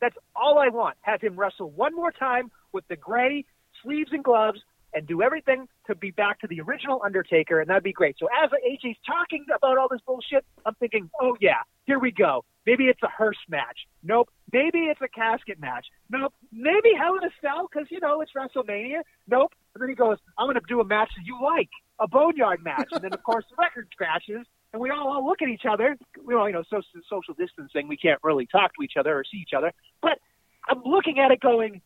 [0.00, 0.96] That's all I want.
[1.02, 3.44] Have him wrestle one more time with the gray
[3.82, 4.60] sleeves and gloves
[4.94, 8.16] and do everything to be back to the original Undertaker, and that'd be great.
[8.18, 12.44] So as AJ's talking about all this bullshit, I'm thinking, oh yeah, here we go.
[12.66, 13.86] Maybe it's a hearse match.
[14.02, 14.30] Nope.
[14.52, 15.86] Maybe it's a casket match.
[16.08, 16.32] Nope.
[16.50, 19.02] Maybe Hell in a Cell because you know it's WrestleMania.
[19.28, 19.52] Nope.
[19.74, 21.68] And then he goes, I'm going to do a match that you like,
[22.00, 25.42] a boneyard match, and then of course the record scratches, and we all, all look
[25.42, 25.96] at each other.
[26.24, 27.88] We all, you know, social distancing.
[27.88, 30.18] We can't really talk to each other or see each other, but
[30.68, 31.82] I'm looking at it going,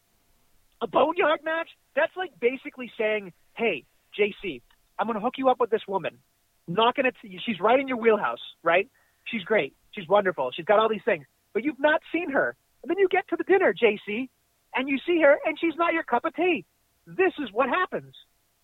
[0.80, 1.68] a boneyard match?
[1.94, 3.84] That's like basically saying, hey,
[4.18, 4.62] JC,
[4.98, 6.18] I'm going to hook you up with this woman.
[6.66, 8.88] Not going to, she's right in your wheelhouse, right?
[9.24, 9.74] She's great.
[9.92, 10.50] She's wonderful.
[10.54, 12.56] She's got all these things, but you've not seen her.
[12.82, 14.28] And then you get to the dinner, JC,
[14.74, 16.64] and you see her, and she's not your cup of tea.
[17.06, 18.14] This is what happens.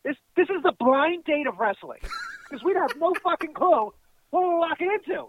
[0.05, 2.01] This this is the blind date of wrestling
[2.49, 3.93] because we'd have no fucking clue
[4.31, 5.29] what we're walking into.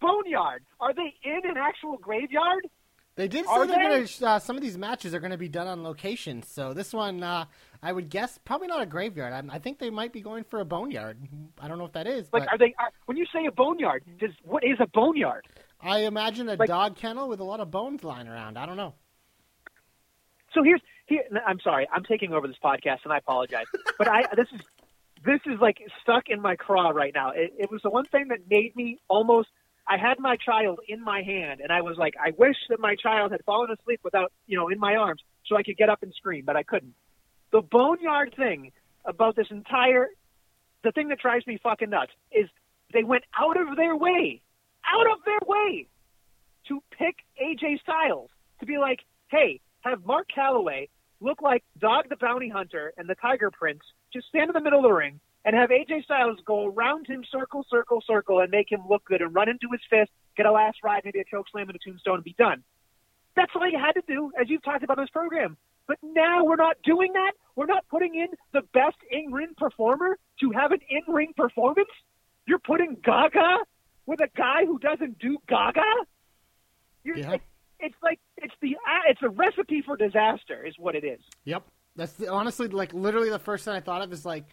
[0.00, 0.64] Boneyard.
[0.80, 2.66] Are they in an actual graveyard?
[3.14, 4.26] They did say they're going to.
[4.26, 6.42] Uh, some of these matches are going to be done on location.
[6.42, 7.44] So this one, uh,
[7.82, 9.32] I would guess, probably not a graveyard.
[9.32, 11.18] I, I think they might be going for a boneyard.
[11.60, 12.74] I don't know if that is, Like, but are they?
[12.78, 15.46] Are, when you say a boneyard, does what is a boneyard?
[15.80, 18.56] I imagine a like- dog kennel with a lot of bones lying around.
[18.56, 18.94] I don't know.
[20.54, 23.66] So here's here, I'm sorry, I'm taking over this podcast, and I apologize.
[23.98, 24.60] but I this is
[25.24, 27.30] this is like stuck in my craw right now.
[27.30, 29.48] It, it was the one thing that made me almost.
[29.86, 32.94] I had my child in my hand, and I was like, I wish that my
[32.94, 36.02] child had fallen asleep without, you know, in my arms, so I could get up
[36.02, 36.94] and scream, but I couldn't.
[37.50, 38.72] The boneyard thing
[39.04, 40.08] about this entire,
[40.84, 42.48] the thing that drives me fucking nuts is
[42.92, 44.40] they went out of their way,
[44.86, 45.88] out of their way,
[46.68, 50.88] to pick AJ Styles to be like, hey, have Mark Calaway
[51.20, 53.80] look like Dog the Bounty Hunter and the Tiger Prince,
[54.12, 57.24] just stand in the middle of the ring and have AJ Styles go around him
[57.30, 60.52] circle, circle, circle and make him look good and run into his fist, get a
[60.52, 62.62] last ride, maybe a choke slam and a tombstone and be done.
[63.34, 65.56] That's all you had to do, as you've talked about in this program.
[65.88, 67.32] But now we're not doing that.
[67.56, 71.88] We're not putting in the best in ring performer to have an in ring performance.
[72.46, 73.58] You're putting Gaga
[74.06, 75.82] with a guy who doesn't do Gaga.
[77.04, 77.36] You're, Yeah.
[77.80, 81.20] it's like it's the ah, it's a recipe for disaster, is what it is.
[81.44, 81.64] Yep.
[81.96, 84.44] That's the, honestly like literally the first thing I thought of is like,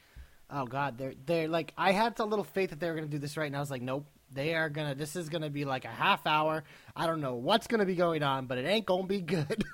[0.49, 3.19] oh god, they're they're like I had a little faith that they were gonna do
[3.19, 4.95] this right, and I was like, nope, they are gonna.
[4.95, 6.63] This is gonna be like a half hour.
[6.95, 9.63] I don't know what's gonna be going on, but it ain't gonna be good.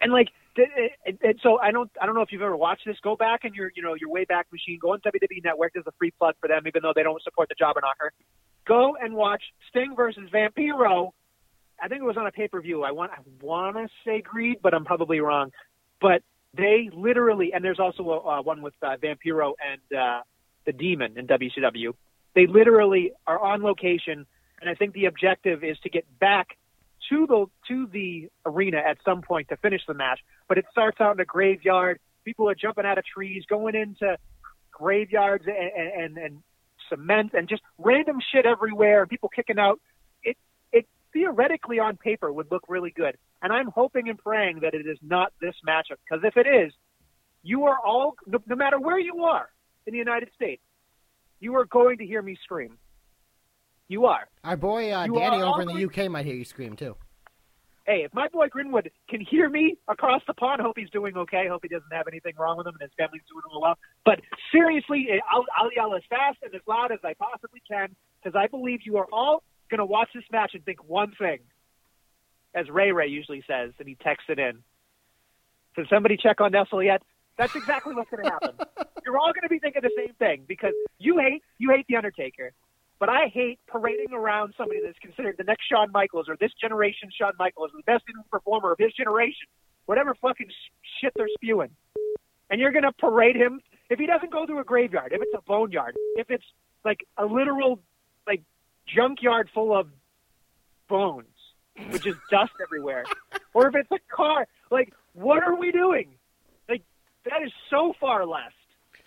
[0.00, 2.96] And like, it, so I don't I don't know if you've ever watched this.
[3.02, 4.78] Go back in your you know your Wayback Machine.
[4.80, 5.72] Go on WWE Network.
[5.74, 8.12] There's a free plug for them, even though they don't support the Jobber Knocker.
[8.66, 11.10] Go and watch Sting versus Vampiro.
[11.82, 12.84] I think it was on a pay per view.
[12.84, 15.52] I want I want to say Greed, but I'm probably wrong.
[16.00, 16.22] But
[16.56, 20.20] they literally, and there's also a, uh, one with uh, Vampiro and uh,
[20.64, 21.94] the Demon in WCW.
[22.34, 24.26] They literally are on location,
[24.60, 26.48] and I think the objective is to get back
[27.10, 30.20] to the to the arena at some point to finish the match.
[30.48, 32.00] But it starts out in a graveyard.
[32.24, 34.16] People are jumping out of trees, going into
[34.72, 36.42] graveyards and, and, and
[36.88, 39.06] cement and just random shit everywhere.
[39.06, 39.80] People kicking out.
[41.12, 44.98] Theoretically on paper would look really good, and I'm hoping and praying that it is
[45.02, 45.96] not this matchup.
[46.08, 46.72] Because if it is,
[47.42, 49.48] you are all no, no matter where you are
[49.86, 50.62] in the United States,
[51.40, 52.78] you are going to hear me scream.
[53.88, 54.28] You are.
[54.42, 56.96] Our boy uh, Danny over in the UK might hear you scream too.
[57.86, 61.46] hey, if my boy Greenwood can hear me across the pond, hope he's doing okay.
[61.48, 63.78] Hope he doesn't have anything wrong with him and his family's doing well.
[64.04, 64.20] But
[64.52, 68.48] seriously, I'll, I'll yell as fast and as loud as I possibly can because I
[68.48, 69.44] believe you are all
[69.76, 71.38] going to watch this match and think one thing,
[72.54, 74.62] as Ray Ray usually says, and he texts it in.
[75.76, 77.02] Did somebody check on Nestle yet?
[77.36, 78.54] That's exactly what's going to happen.
[79.04, 81.96] You're all going to be thinking the same thing because you hate you hate the
[81.96, 82.52] Undertaker,
[82.98, 87.10] but I hate parading around somebody that's considered the next Shawn Michaels or this generation
[87.16, 89.46] Shawn Michaels, the best performer of his generation,
[89.84, 90.48] whatever fucking
[91.00, 91.70] shit they're spewing.
[92.48, 93.60] And you're going to parade him
[93.90, 96.44] if he doesn't go through a graveyard, if it's a boneyard, if it's
[96.84, 97.80] like a literal
[98.86, 99.88] junkyard full of
[100.88, 101.26] bones
[101.90, 103.04] which is dust everywhere,
[103.54, 104.46] or if it's a car.
[104.70, 106.14] Like, what are we doing?
[106.68, 106.82] Like,
[107.24, 108.54] that is so far left.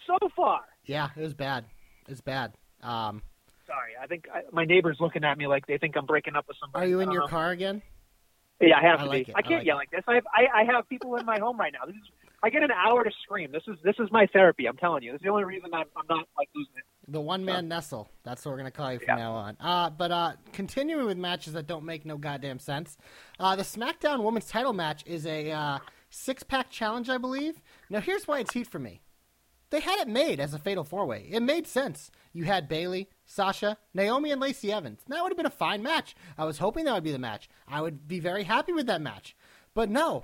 [0.07, 0.61] So far.
[0.85, 1.65] Yeah, it was bad.
[2.07, 2.53] It's bad.
[2.81, 3.21] Um,
[3.67, 6.47] Sorry, I think I, my neighbor's looking at me like they think I'm breaking up
[6.47, 6.85] with somebody.
[6.85, 7.27] are you in your know.
[7.27, 7.83] car again?
[8.59, 9.31] Yeah, I have I to like be.
[9.31, 9.35] it.
[9.35, 10.01] I I can't like yell like this.
[10.07, 11.85] I have I, I have people in my home right now.
[11.85, 12.09] This is
[12.41, 13.51] I get an hour to scream.
[13.51, 14.65] This is this is my therapy.
[14.67, 15.11] I'm telling you.
[15.11, 16.83] This is the only reason I'm, I'm not like losing it.
[17.07, 18.07] The one man Nestle.
[18.23, 19.23] That's what we're gonna call you from Yeah.
[19.23, 19.57] now on.
[19.59, 22.97] Uh, but uh, continuing with matches that don't make no goddamn sense.
[23.39, 27.61] Uh, the SmackDown Women's Title match is a uh, six pack challenge, I believe.
[27.89, 29.01] Now here's why it's heat for me.
[29.71, 31.27] They had it made as a fatal four way.
[31.29, 32.09] It made sense.
[32.33, 35.01] You had Bayley, Sasha, Naomi, and Lacey Evans.
[35.07, 36.15] That would have been a fine match.
[36.37, 37.49] I was hoping that would be the match.
[37.67, 39.35] I would be very happy with that match.
[39.75, 40.23] But no,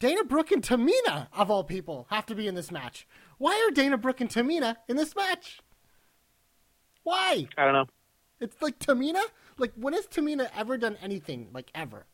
[0.00, 3.06] Dana Brooke and Tamina, of all people, have to be in this match.
[3.38, 5.60] Why are Dana Brooke and Tamina in this match?
[7.02, 7.46] Why?
[7.56, 7.86] I don't know.
[8.40, 9.22] It's like Tamina?
[9.58, 12.06] Like, when has Tamina ever done anything, like, ever?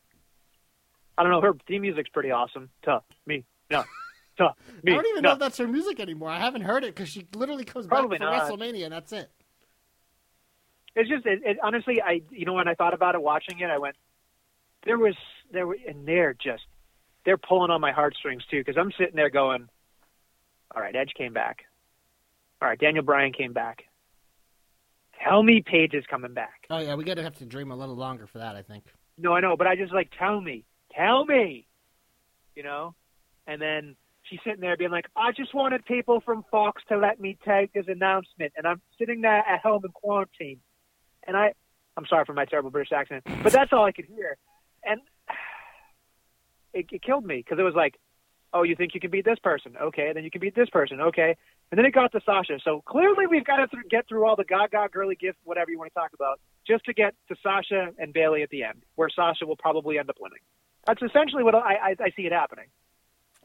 [1.17, 1.41] I don't know.
[1.41, 2.69] Her theme music's pretty awesome.
[2.83, 3.83] To me, no.
[4.37, 4.49] To
[4.83, 5.29] me, I don't even no.
[5.29, 6.29] know if that's her music anymore.
[6.29, 8.59] I haven't heard it because she literally comes Probably back for not.
[8.59, 9.31] WrestleMania and that's it.
[10.95, 13.69] It's just it, it, honestly, I you know when I thought about it watching it,
[13.69, 13.95] I went
[14.83, 15.15] there was
[15.51, 16.63] there were and they're just
[17.27, 19.67] they're pulling on my heartstrings too because I'm sitting there going,
[20.73, 21.65] all right, Edge came back,
[22.61, 23.83] all right, Daniel Bryan came back.
[25.21, 26.65] Tell me Paige is coming back.
[26.69, 28.85] Oh, yeah, we gotta have to dream a little longer for that, I think.
[29.17, 30.63] No, I know, but I just like tell me,
[30.95, 31.67] tell me,
[32.55, 32.95] you know.
[33.45, 37.19] And then she's sitting there being like, I just wanted people from Fox to let
[37.19, 40.61] me take this announcement, and I'm sitting there at home in quarantine,
[41.27, 41.51] and I,
[41.97, 44.37] I'm sorry for my terrible British accent, but that's all I could hear,
[46.77, 47.95] it, it killed me because it was like,
[48.53, 49.73] oh, you think you can beat this person?
[49.81, 51.01] Okay, then you can beat this person.
[51.01, 51.35] Okay,
[51.71, 52.59] and then it got to Sasha.
[52.63, 55.77] So clearly we've got to th- get through all the Gaga girly gift, whatever you
[55.77, 59.09] want to talk about, just to get to Sasha and Bayley at the end, where
[59.09, 60.39] Sasha will probably end up winning.
[60.85, 62.65] That's essentially what I, I, I see it happening.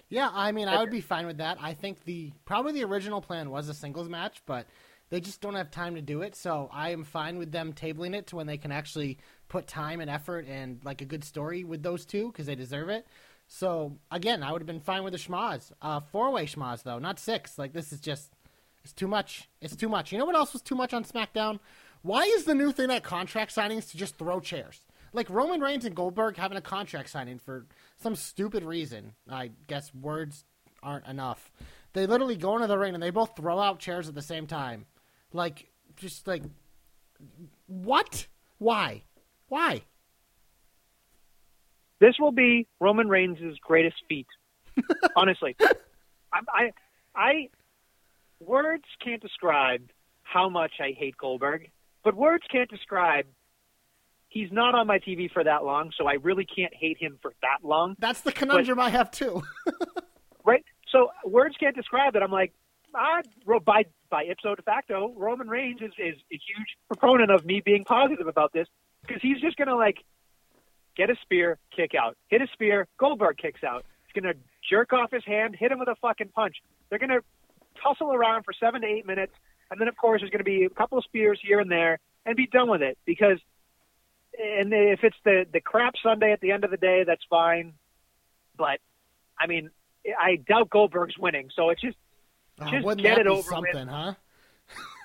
[0.09, 1.57] Yeah, I mean, I would be fine with that.
[1.61, 4.67] I think the probably the original plan was a singles match, but
[5.09, 6.37] they just don't have time to do it.
[6.37, 9.19] So I am fine with them tabling it to when they can actually
[9.53, 12.89] put time and effort and like a good story with those two because they deserve
[12.89, 13.07] it.
[13.49, 16.99] So again, I would have been fine with the schmaz, uh, four way schmaz though,
[16.99, 17.59] not six.
[17.59, 18.33] Like this is just
[18.83, 19.51] it's too much.
[19.61, 20.11] It's too much.
[20.11, 21.61] You know what else was too much on SmackDown?
[22.01, 24.81] Why is the new thing at contract signings to just throw chairs?
[25.13, 27.67] Like Roman Reigns and Goldberg having a contract signing for
[27.99, 29.13] some stupid reason.
[29.29, 30.47] I guess words
[30.83, 31.53] aren't enough.
[31.93, 34.47] They literally go into the ring and they both throw out chairs at the same
[34.47, 34.87] time.
[35.31, 36.43] Like, just like,
[37.67, 38.27] what?
[38.57, 39.03] Why?
[39.53, 39.83] Why?
[42.01, 44.27] This will be Roman Reigns' greatest feat.
[45.15, 45.55] Honestly,
[46.33, 46.73] I, I,
[47.15, 47.49] I,
[48.41, 49.91] words can't describe
[50.23, 51.71] how much I hate Goldberg,
[52.03, 53.27] but words can't describe
[54.31, 57.35] he's not on my TV for that long, so I really can't hate him for
[57.43, 57.95] that long.
[57.99, 59.43] That's the conundrum but, I have too.
[60.47, 60.65] right?
[60.89, 62.23] So words can't describe it.
[62.23, 62.55] I'm like,
[62.95, 63.21] ah,
[63.67, 67.85] by by ipso de facto, Roman Reigns is, is a huge proponent of me being
[67.85, 68.67] positive about this
[69.07, 69.99] because he's just gonna like
[70.97, 73.85] get a spear, kick out, hit a spear, Goldberg kicks out.
[74.07, 74.35] He's gonna
[74.69, 76.57] jerk off his hand, hit him with a fucking punch.
[76.89, 77.21] They're gonna
[77.83, 79.33] tussle around for seven to eight minutes,
[79.71, 82.37] and then of course there's gonna be a couple of spears here and there, and
[82.37, 83.39] be done with it because
[84.39, 87.75] and if it's the the crap Sunday at the end of the day, that's fine.
[88.57, 88.81] But
[89.39, 89.71] I mean,
[90.19, 91.97] I doubt Goldberg's winning, so it's just
[92.61, 93.89] oh, just get it over something, with.
[93.89, 94.15] huh?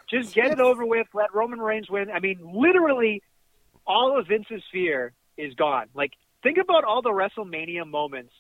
[0.10, 1.08] just get it over with.
[1.14, 2.10] Let Roman Reigns win.
[2.10, 3.22] I mean, literally,
[3.88, 5.88] all of Vince's fear is gone.
[5.94, 6.12] Like,
[6.44, 8.34] think about all the WrestleMania moments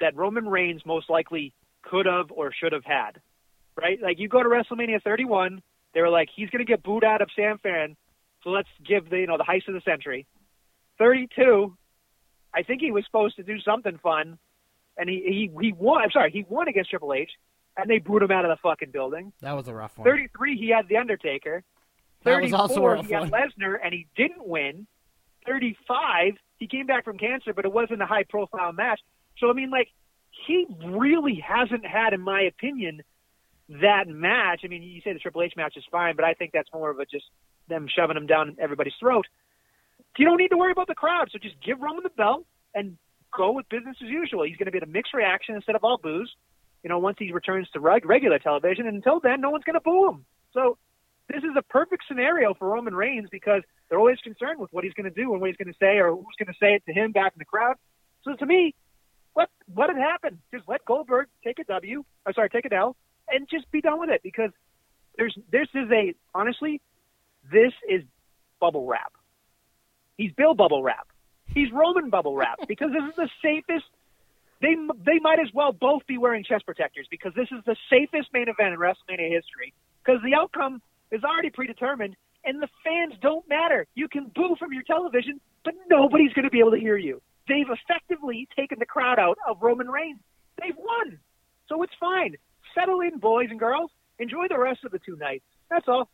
[0.00, 3.20] that Roman Reigns most likely could have or should have had.
[3.76, 4.00] Right?
[4.02, 5.62] Like, you go to WrestleMania 31,
[5.94, 7.96] they were like, he's going to get booed out of San Fran
[8.42, 10.26] so let's give the you know the heist of the century.
[10.98, 11.76] Thirty-two.
[12.54, 14.38] I think he was supposed to do something fun,
[14.96, 16.02] and he he he won.
[16.02, 17.30] I'm sorry, he won against Triple H,
[17.76, 19.32] and they booed him out of the fucking building.
[19.40, 20.04] That was a rough one.
[20.04, 21.62] Thirty-three, he had the Undertaker.
[22.24, 23.30] That was also a rough he had.
[23.30, 24.86] Lesnar, and he didn't win.
[25.46, 29.00] Thirty-five, he came back from cancer, but it wasn't a high-profile match.
[29.38, 29.88] So I mean, like,
[30.46, 33.02] he really hasn't had, in my opinion,
[33.80, 34.60] that match.
[34.64, 36.90] I mean, you say the Triple H match is fine, but I think that's more
[36.90, 37.24] of a just
[37.68, 39.26] them shoving him down everybody's throat.
[40.18, 42.98] You don't need to worry about the crowd, so just give Roman the belt and
[43.36, 44.44] go with business as usual.
[44.44, 46.30] He's going to be a mixed reaction instead of all boos.
[46.82, 49.74] You know, once he returns to reg- regular television, and until then, no one's going
[49.74, 50.24] to boo him.
[50.52, 50.76] So
[51.32, 54.92] this is a perfect scenario for Roman Reigns because they're always concerned with what he's
[54.92, 56.82] going to do and what he's going to say or who's going to say it
[56.86, 57.76] to him back in the crowd.
[58.24, 58.74] So to me,
[59.34, 60.40] let let it happen.
[60.52, 62.04] Just let Goldberg take a W.
[62.26, 62.96] Or sorry, take an L,
[63.28, 64.50] and just be done with it because
[65.16, 66.80] there's this is a honestly
[67.50, 68.02] this is
[68.60, 69.12] bubble wrap.
[70.16, 71.08] He's Bill Bubble Wrap.
[71.48, 73.86] He's Roman Bubble Wrap because this is the safest.
[74.60, 78.28] They they might as well both be wearing chest protectors because this is the safest
[78.32, 79.72] main event in WrestleMania history
[80.04, 80.80] because the outcome
[81.12, 83.86] is already predetermined and the fans don't matter.
[83.94, 87.22] You can boo from your television, but nobody's going to be able to hear you.
[87.48, 90.20] They've effectively taken the crowd out of Roman Reigns.
[90.60, 91.18] They've won,
[91.68, 92.36] so it's fine.
[92.74, 93.90] Settle in, boys and girls.
[94.18, 95.44] Enjoy the rest of the two nights.
[95.70, 96.08] That's all.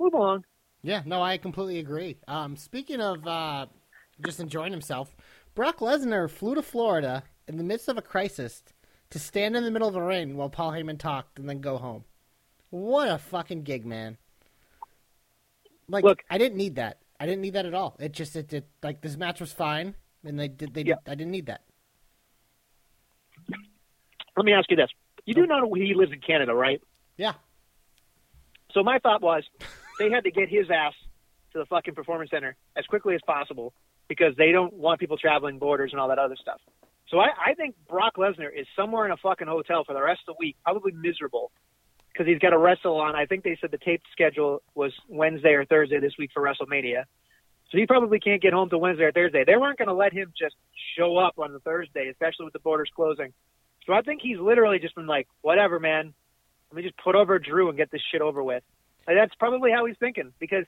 [0.00, 0.44] Move along.
[0.82, 2.16] Yeah, no, I completely agree.
[2.26, 3.66] Um, speaking of uh,
[4.24, 5.14] just enjoying himself,
[5.54, 8.62] Brock Lesnar flew to Florida in the midst of a crisis
[9.10, 11.76] to stand in the middle of the ring while Paul Heyman talked and then go
[11.76, 12.04] home.
[12.70, 14.16] What a fucking gig, man!
[15.88, 16.98] Like, Look, I didn't need that.
[17.18, 17.96] I didn't need that at all.
[18.00, 18.64] It just, it, did.
[18.82, 20.74] like, this match was fine, and they did.
[20.74, 20.96] They, Yeah.
[21.06, 21.62] I didn't need that.
[24.36, 24.88] Let me ask you this:
[25.24, 26.80] You do know he lives in Canada, right?
[27.18, 27.34] Yeah,
[28.72, 29.44] So my thought was
[29.98, 30.94] they had to get his ass
[31.52, 33.74] to the fucking performance center as quickly as possible
[34.08, 36.60] because they don't want people traveling borders and all that other stuff.
[37.08, 40.20] So I, I think Brock Lesnar is somewhere in a fucking hotel for the rest
[40.26, 41.52] of the week, probably miserable
[42.12, 43.16] because he's got to wrestle on.
[43.16, 47.04] I think they said the taped schedule was Wednesday or Thursday this week for WrestleMania.
[47.70, 49.44] So he probably can't get home till Wednesday or Thursday.
[49.46, 50.54] They weren't going to let him just
[50.96, 53.32] show up on the Thursday, especially with the borders closing.
[53.86, 56.12] So I think he's literally just been like, whatever, man.
[56.70, 58.62] Let me just put over Drew and get this shit over with.
[59.06, 60.64] Like, that's probably how he's thinking because,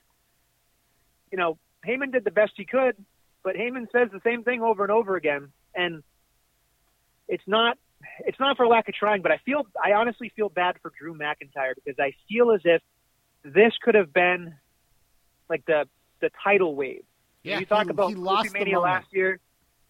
[1.31, 1.57] you know,
[1.87, 2.95] Heyman did the best he could,
[3.43, 6.03] but Heyman says the same thing over and over again, and
[7.27, 7.77] it's not
[8.19, 11.13] it's not for lack of trying, but I feel I honestly feel bad for Drew
[11.13, 12.81] McIntyre because I feel as if
[13.43, 14.55] this could have been
[15.49, 15.87] like the
[16.21, 17.03] the title wave.
[17.43, 17.59] yeah.
[17.59, 19.39] you talk he, about he lost Kofi Mania last year.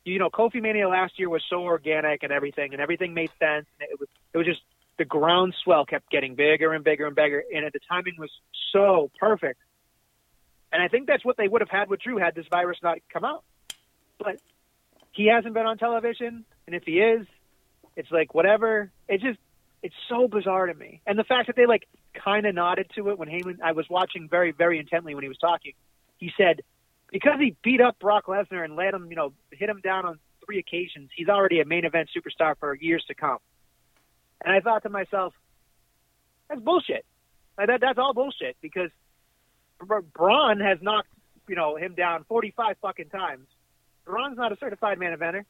[0.03, 3.65] You know, Kofi Mania last year was so organic and everything, and everything made sense.
[3.79, 4.61] And it was it was just
[4.97, 8.31] the groundswell kept getting bigger and bigger and bigger, and the timing was
[8.71, 9.59] so perfect.
[10.71, 12.97] And I think that's what they would have had with Drew had this virus not
[13.11, 13.43] come out.
[14.19, 14.39] But
[15.11, 17.25] he hasn't been on television, and if he is,
[17.95, 18.91] It's like whatever.
[19.07, 19.39] It's just
[19.83, 21.01] it's so bizarre to me.
[21.05, 23.59] And the fact that they like kind of nodded to it when Heyman.
[23.63, 25.73] I was watching very very intently when he was talking.
[26.17, 26.61] He said
[27.11, 30.19] because he beat up Brock Lesnar and let him, you know, hit him down on
[30.45, 33.37] three occasions, he's already a main event superstar for years to come.
[34.43, 35.33] And I thought to myself,
[36.49, 37.05] that's bullshit.
[37.57, 38.89] Like, that that's all bullshit because
[40.13, 41.09] Braun has knocked
[41.47, 43.47] you know him down 45 fucking times.
[44.05, 45.45] Braun's not a certified main eventer.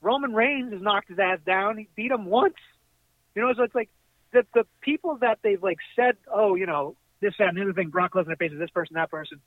[0.00, 1.76] Roman Reigns has knocked his ass down.
[1.78, 2.54] He beat him once.
[3.34, 3.90] You know, so it's like
[4.32, 7.72] the the people that they've like said, oh, you know, this that, and the other
[7.72, 7.88] thing.
[7.90, 9.40] Brock Lesnar faces this person, that person.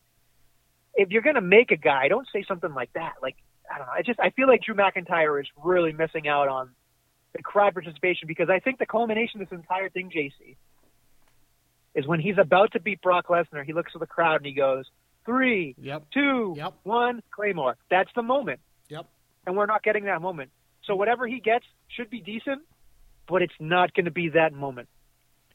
[0.95, 3.15] If you're gonna make a guy, don't say something like that.
[3.21, 3.35] Like
[3.73, 3.93] I don't know.
[3.93, 6.71] I just I feel like Drew McIntyre is really missing out on
[7.33, 10.57] the crowd participation because I think the culmination of this entire thing, JC,
[11.95, 13.63] is when he's about to beat Brock Lesnar.
[13.65, 14.85] He looks at the crowd and he goes,
[15.25, 16.03] three, Yep.
[16.13, 16.73] two, Yep.
[16.83, 17.77] one, Claymore.
[17.89, 18.59] That's the moment.
[19.45, 20.51] And we're not getting that moment.
[20.85, 22.61] So whatever he gets should be decent,
[23.27, 24.87] but it's not going to be that moment.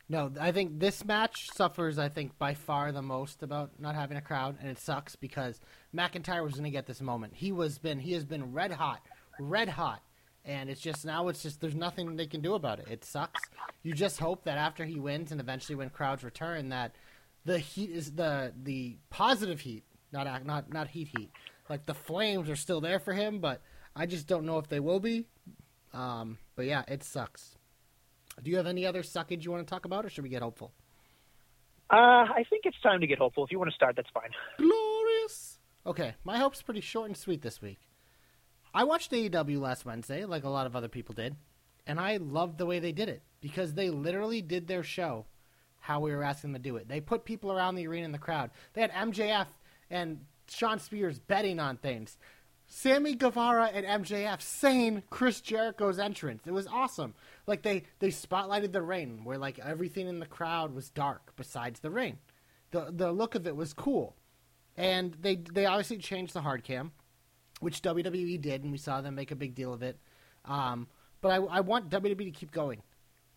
[0.08, 1.98] No, I think this match suffers.
[1.98, 5.60] I think by far the most about not having a crowd, and it sucks because
[5.94, 7.34] McIntyre was going to get this moment.
[7.34, 9.00] He was been he has been red hot,
[9.40, 10.02] red hot,
[10.44, 12.86] and it's just now it's just there's nothing they can do about it.
[12.88, 13.40] It sucks.
[13.82, 16.94] You just hope that after he wins and eventually when crowds return, that
[17.44, 19.82] the heat is the the positive heat,
[20.12, 21.30] not not not heat heat.
[21.68, 23.60] Like the flames are still there for him, but
[23.96, 25.26] I just don't know if they will be.
[25.94, 27.56] Um, but yeah, it sucks.
[28.42, 30.42] Do you have any other suckage you want to talk about, or should we get
[30.42, 30.72] hopeful?
[31.88, 33.44] Uh, I think it's time to get hopeful.
[33.44, 34.30] If you want to start, that's fine.
[34.58, 35.58] Glorious.
[35.86, 37.78] Okay, my hope's pretty short and sweet this week.
[38.74, 41.34] I watched AEW last Wednesday, like a lot of other people did,
[41.86, 45.24] and I loved the way they did it because they literally did their show
[45.78, 46.88] how we were asking them to do it.
[46.88, 48.50] They put people around the arena in the crowd.
[48.74, 49.46] They had MJF
[49.88, 52.18] and Shawn Spears betting on things.
[52.66, 56.42] Sammy Guevara and MJF saying Chris Jericho's entrance.
[56.46, 57.14] It was awesome.
[57.46, 61.80] Like they they spotlighted the ring where like everything in the crowd was dark besides
[61.80, 62.18] the ring.
[62.72, 64.16] The the look of it was cool.
[64.76, 66.92] And they they obviously changed the hard cam,
[67.60, 69.98] which WWE did, and we saw them make a big deal of it.
[70.44, 70.88] Um,
[71.20, 72.82] but I, I want WWE to keep going.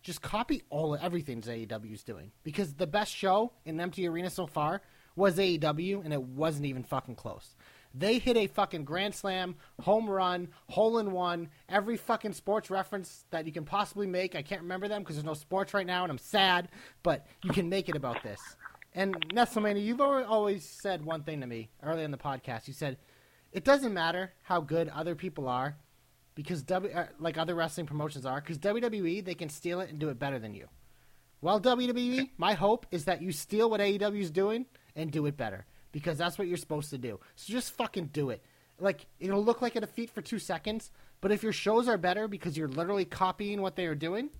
[0.02, 4.30] Just copy all of everything AEW's doing because the best show in an empty arena
[4.30, 4.80] so far
[5.14, 7.54] was AEW, and it wasn't even fucking close.
[7.94, 13.24] They hit a fucking grand slam, home run, hole in one, every fucking sports reference
[13.30, 14.36] that you can possibly make.
[14.36, 16.68] I can't remember them because there's no sports right now, and I'm sad,
[17.02, 18.40] but you can make it about this.
[18.94, 22.68] And Nestlemania, you've always said one thing to me early in the podcast.
[22.68, 22.96] You said
[23.52, 25.76] it doesn't matter how good other people are,
[26.36, 29.98] because w, uh, like other wrestling promotions are, because WWE they can steal it and
[29.98, 30.68] do it better than you.
[31.40, 35.36] Well, WWE, my hope is that you steal what AEW is doing and do it
[35.36, 37.18] better because that's what you're supposed to do.
[37.36, 38.42] So just fucking do it.
[38.78, 42.28] Like it'll look like a defeat for two seconds, but if your shows are better
[42.28, 44.30] because you're literally copying what they are doing,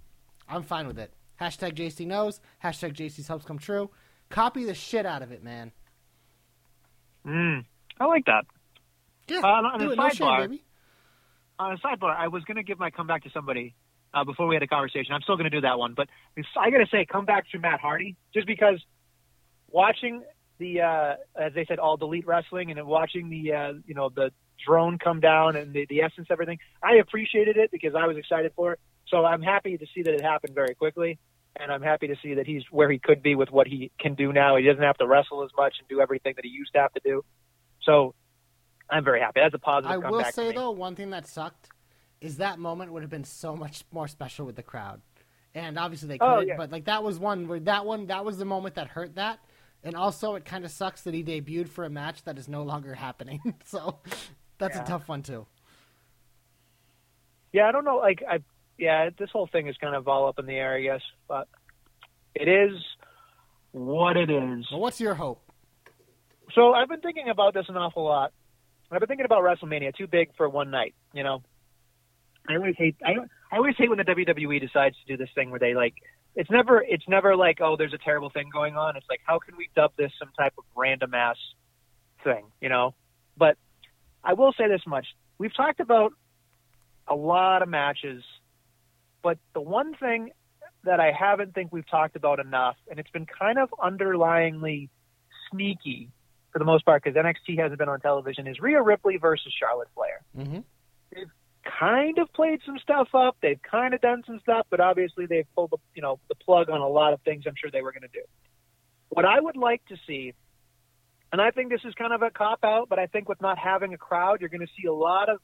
[0.49, 1.13] I'm fine with it.
[1.41, 2.41] Hashtag JC knows.
[2.65, 3.91] Hashtag JC's hopes come true.
[4.31, 5.73] Copy the shit out of it, man.
[7.27, 7.65] Mm,
[7.99, 8.45] I like that.
[9.29, 9.97] Yeah, Uh, on a it.
[9.97, 10.65] No shame, sidebar- baby.
[11.59, 13.75] On a sidebar, I was going to give my comeback to somebody
[14.15, 15.13] uh, before we had a conversation.
[15.13, 16.09] I'm still going to do that one, but
[16.59, 18.83] I got to say, come back to Matt Hardy, just because
[19.71, 20.23] watching
[20.61, 24.31] the, uh, as they said, all delete wrestling, and watching the, uh, you know, the
[24.65, 26.59] drone come down and the, the essence, of everything.
[26.83, 28.81] I appreciated it because I was excited for it.
[29.09, 31.19] So I'm happy to see that it happened very quickly,
[31.59, 34.15] and I'm happy to see that he's where he could be with what he can
[34.15, 34.55] do now.
[34.57, 36.93] He doesn't have to wrestle as much and do everything that he used to have
[36.93, 37.25] to do.
[37.83, 38.15] So
[38.89, 39.41] I'm very happy.
[39.41, 41.71] That's a positive I will say though, one thing that sucked
[42.21, 45.01] is that moment would have been so much more special with the crowd,
[45.55, 46.49] and obviously they Oh, couldn't.
[46.49, 46.57] yeah.
[46.59, 49.41] But like that was one where that one that was the moment that hurt that,
[49.85, 52.63] and also it kind of sucks that he debuted for a match that is no
[52.63, 53.41] longer happening.
[53.65, 53.99] so
[54.59, 54.83] that's Yeah.
[54.85, 55.47] a tough one too.
[57.53, 57.97] Yeah, I don't know.
[57.97, 58.39] Like, I
[58.79, 61.03] yeah, this whole thing is kind of all up in the air, I guess.
[61.29, 61.49] But
[62.35, 62.79] it is
[63.73, 64.67] what it is.
[64.71, 65.43] Well, what's your hope?
[66.55, 68.33] So I've been thinking about this an awful lot.
[68.91, 70.95] I've been thinking about WrestleMania, too big for one night.
[71.13, 71.43] You know,
[72.49, 72.97] I always hate.
[73.05, 73.13] I,
[73.53, 75.95] I always hate when the WWE decides to do this thing where they like.
[76.37, 76.83] It's never.
[76.83, 78.97] It's never like, oh, there's a terrible thing going on.
[78.97, 81.37] It's like, how can we dub this some type of random ass
[82.23, 82.45] thing?
[82.61, 82.95] You know.
[83.37, 83.57] But
[84.23, 85.07] I will say this much:
[85.39, 86.13] we've talked about
[87.09, 88.23] a lot of matches,
[89.23, 90.31] but the one thing
[90.85, 94.89] that I haven't think we've talked about enough, and it's been kind of underlyingly
[95.51, 96.11] sneaky
[96.53, 99.89] for the most part because NXT hasn't been on television, is Rhea Ripley versus Charlotte
[99.95, 100.23] Flair.
[100.37, 101.21] Mm-hmm.
[101.79, 103.37] Kind of played some stuff up.
[103.43, 106.71] They've kind of done some stuff, but obviously they've pulled the you know the plug
[106.71, 107.45] on a lot of things.
[107.47, 108.25] I'm sure they were going to do.
[109.11, 110.33] What I would like to see,
[111.33, 113.59] and I think this is kind of a cop out, but I think with not
[113.59, 115.39] having a crowd, you're going to see a lot of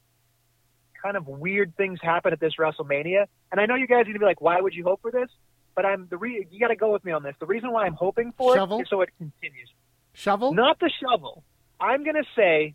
[1.02, 3.26] kind of weird things happen at this WrestleMania.
[3.52, 5.10] And I know you guys are going to be like, why would you hope for
[5.10, 5.28] this?
[5.74, 7.34] But I'm the re- you got to go with me on this.
[7.38, 8.78] The reason why I'm hoping for Shovel?
[8.78, 9.70] it is so it continues.
[10.14, 10.54] Shovel?
[10.54, 11.44] Not the shovel.
[11.78, 12.74] I'm going to say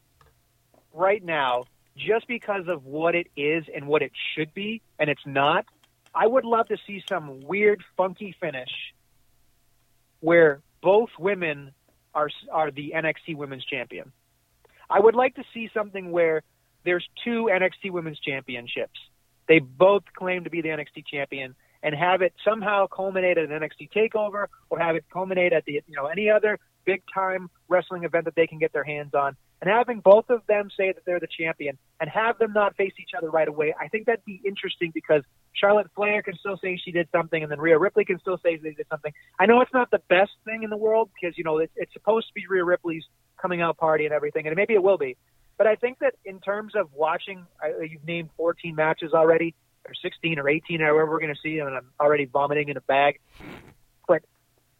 [0.93, 1.63] right now,
[1.97, 5.65] just because of what it is and what it should be, and it's not,
[6.13, 8.69] I would love to see some weird, funky finish
[10.19, 11.71] where both women
[12.13, 14.11] are are the NXT Women's Champion.
[14.89, 16.43] I would like to see something where
[16.83, 18.99] there's two NXT Women's Championships.
[19.47, 23.59] They both claim to be the NXT champion and have it somehow culminate at an
[23.59, 28.03] NXT takeover or have it culminate at the you know any other big time wrestling
[28.03, 31.05] event that they can get their hands on and having both of them say that
[31.05, 33.73] they're the champion and have them not face each other right away.
[33.79, 37.51] I think that'd be interesting because Charlotte Flair can still say she did something and
[37.51, 39.13] then Rhea Ripley can still say they did something.
[39.39, 41.93] I know it's not the best thing in the world because you know it's, it's
[41.93, 43.03] supposed to be Rhea Ripley's
[43.39, 45.15] coming out party and everything and maybe it will be.
[45.61, 49.53] But I think that in terms of watching, I, you've named 14 matches already,
[49.85, 52.77] or 16 or 18, or however we're going to see, and I'm already vomiting in
[52.77, 53.19] a bag.
[54.07, 54.23] But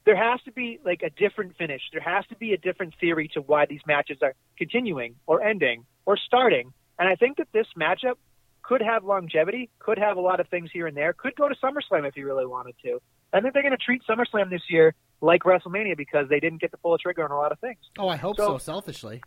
[0.05, 1.81] there has to be like a different finish.
[1.91, 5.85] There has to be a different theory to why these matches are continuing or ending
[6.05, 6.73] or starting.
[6.97, 8.15] And I think that this matchup
[8.63, 11.55] could have longevity, could have a lot of things here and there, could go to
[11.55, 12.99] SummerSlam if you really wanted to.
[13.33, 16.71] I think they're going to treat SummerSlam this year like WrestleMania because they didn't get
[16.71, 17.79] to pull a trigger on a lot of things.
[17.97, 19.21] Oh, I hope So- so, selfishly.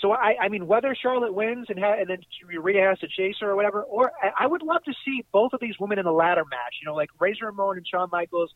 [0.00, 2.18] So I, I mean, whether Charlotte wins and, ha- and then
[2.62, 5.52] Rhea has to chase her or whatever, or I, I would love to see both
[5.54, 6.76] of these women in a ladder match.
[6.80, 8.54] You know, like Razor Ramon and Shawn Michaels.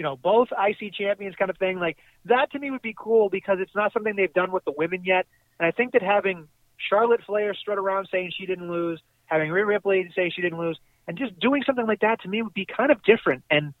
[0.00, 1.78] You know, both IC champions, kind of thing.
[1.78, 4.72] Like that to me would be cool because it's not something they've done with the
[4.72, 5.26] women yet.
[5.58, 6.48] And I think that having
[6.78, 10.78] Charlotte Flair strut around saying she didn't lose, having Rhea Ripley say she didn't lose,
[11.06, 13.44] and just doing something like that to me would be kind of different.
[13.50, 13.74] And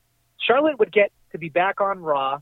[0.46, 2.40] Charlotte would get to be back on Raw,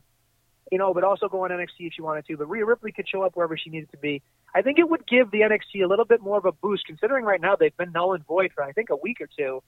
[0.69, 2.35] you know, but also go on NXT if she wanted to.
[2.35, 4.21] But Rhea Ripley could show up wherever she needed to be.
[4.53, 7.23] I think it would give the NXT a little bit more of a boost, considering
[7.23, 9.63] right now they've been null and void for I think a week or two,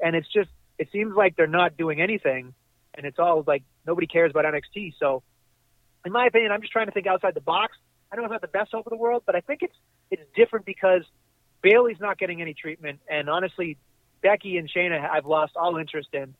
[0.00, 2.52] and it's just it seems like they're not doing anything,
[2.96, 4.94] and it's all like nobody cares about NXT.
[4.98, 5.22] So,
[6.04, 7.76] in my opinion, I'm just trying to think outside the box.
[8.10, 9.76] I don't know if it's the best hope of the world, but I think it's
[10.10, 11.02] it's different because
[11.62, 13.76] Bayley's not getting any treatment, and honestly,
[14.22, 16.34] Becky and Shayna I've lost all interest in.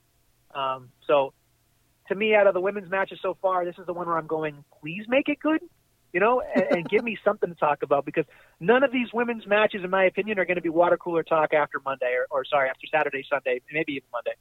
[0.55, 1.33] Um, so,
[2.09, 4.29] to me, out of the women's matches so far, this is the one where I'm
[4.29, 4.65] going.
[4.81, 5.61] Please make it good
[6.17, 8.25] you know, and, and give me something to talk about because
[8.59, 11.53] none of these women's matches, in my opinion, are going to be water cooler talk
[11.53, 14.33] after Monday or, or sorry, after Saturday, Sunday, maybe even Monday.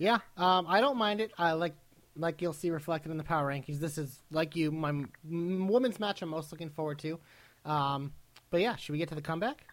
[0.00, 1.30] Yeah, um, I don't mind it.
[1.36, 1.74] I like
[2.16, 3.80] like you'll see reflected in the power rankings.
[3.80, 6.22] This is like you, my m- women's match.
[6.22, 7.20] I'm most looking forward to.
[7.66, 8.14] Um,
[8.48, 9.66] but yeah, should we get to the comeback?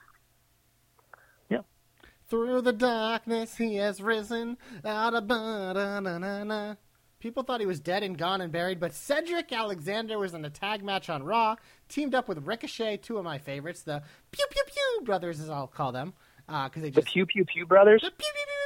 [1.50, 1.62] Yeah.
[2.30, 4.58] Through the darkness, he has risen.
[4.84, 6.76] Out of ba-da-na-na-na.
[7.20, 10.50] People thought he was dead and gone and buried, but Cedric Alexander was in a
[10.50, 11.56] tag match on Raw,
[11.88, 15.68] teamed up with Ricochet, two of my favorites, the Pew Pew Pew brothers, as I'll
[15.68, 16.14] call them,
[16.46, 18.57] because they The just Pew Pew Pew brothers, the Pew Pew Pew.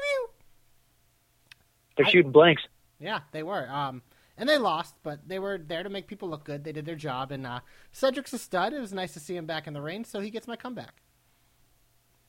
[1.98, 2.64] They're I- shooting blanks.
[3.00, 3.68] Yeah, they were.
[3.70, 4.02] Um,
[4.38, 6.64] and they lost, but they were there to make people look good.
[6.64, 7.60] They did their job, and uh,
[7.92, 8.74] Cedric's a stud.
[8.74, 11.02] It was nice to see him back in the ring, so he gets my comeback.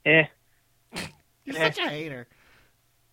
[0.04, 0.24] Eh.
[1.44, 1.70] You're Eh.
[1.70, 2.26] such a hater.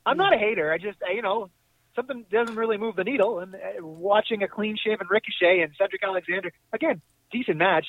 [0.06, 0.72] I'm not a hater.
[0.72, 1.50] I just, you know,
[1.96, 3.40] something doesn't really move the needle.
[3.40, 7.86] And uh, watching a clean shaven Ricochet and Cedric Alexander, again, decent match.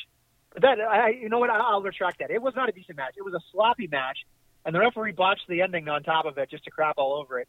[0.52, 1.50] But that, I, you know what?
[1.50, 2.30] I'll retract that.
[2.30, 3.14] It was not a decent match.
[3.16, 4.18] It was a sloppy match,
[4.66, 7.38] and the referee botched the ending on top of it just to crap all over
[7.38, 7.48] it.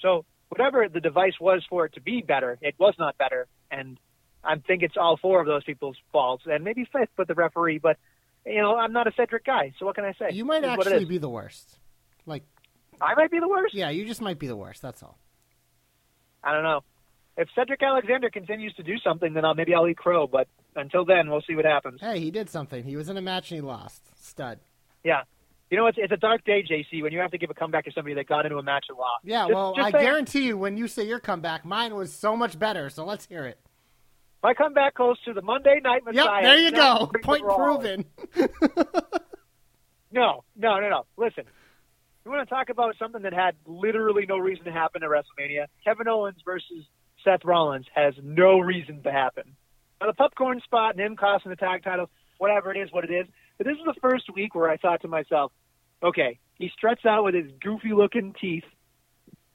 [0.00, 3.46] So whatever the device was for it to be better, it was not better.
[3.70, 3.98] And
[4.44, 7.78] I think it's all four of those people's faults, and maybe fifth with the referee.
[7.78, 7.96] But
[8.44, 10.34] you know, I'm not a Cedric guy, so what can I say?
[10.34, 11.78] You might It is actually be the worst.
[12.26, 12.42] Like,
[13.00, 13.74] I might be the worst.
[13.74, 14.82] yeah, you just might be the worst.
[14.82, 15.16] That's all.
[16.44, 16.80] I don't know.
[17.38, 20.26] If Cedric Alexander continues to do something, then I'll, maybe I'll eat crow.
[20.26, 22.00] But until then, we'll see what happens.
[22.00, 22.84] Hey, he did something.
[22.84, 24.02] He was in a match and he lost.
[24.22, 24.58] Stud.
[25.02, 25.22] Yeah.
[25.72, 27.86] You know, it's, it's a dark day, JC, when you have to give a comeback
[27.86, 29.24] to somebody that got into a match and lost.
[29.24, 30.04] Yeah, Just- well, just I saying.
[30.04, 32.90] guarantee you, when you say your comeback, mine was so much better.
[32.90, 33.58] So let's hear it.
[34.42, 36.42] My comeback goes to the Monday Night Messiah.
[36.42, 37.10] Yep, there you go.
[37.22, 38.04] Point proven.
[40.14, 41.06] No, no, no, no.
[41.16, 41.44] Listen,
[42.24, 45.66] you want to talk about something that had literally no reason to happen at WrestleMania?
[45.84, 46.84] Kevin Owens versus
[47.24, 49.56] Seth Rollins has no reason to happen.
[50.00, 53.10] Now, the popcorn spot and him costing the tag titles, whatever it is, what it
[53.10, 53.26] is.
[53.56, 55.52] But this is the first week where I thought to myself,
[56.02, 58.64] okay, he struts out with his goofy looking teeth,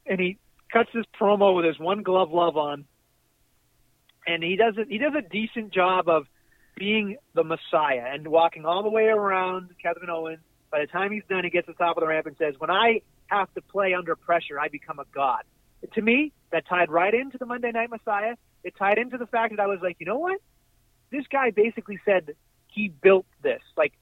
[0.06, 0.38] and he
[0.72, 2.86] cuts his promo with his one glove love on,
[4.26, 4.88] and he does it.
[4.90, 6.26] He does a decent job of
[6.76, 10.40] being the Messiah and walking all the way around Kevin Owens.
[10.72, 12.56] By the time he's done, he gets to the top of the ramp and says,
[12.60, 15.44] "When I have to play under pressure, I become a god."
[15.94, 18.36] To me, that tied right into the Monday Night Messiah.
[18.64, 20.42] It tied into the fact that I was like, you know what?
[21.12, 22.36] This guy basically said
[22.68, 23.62] he built this.
[23.76, 23.94] Like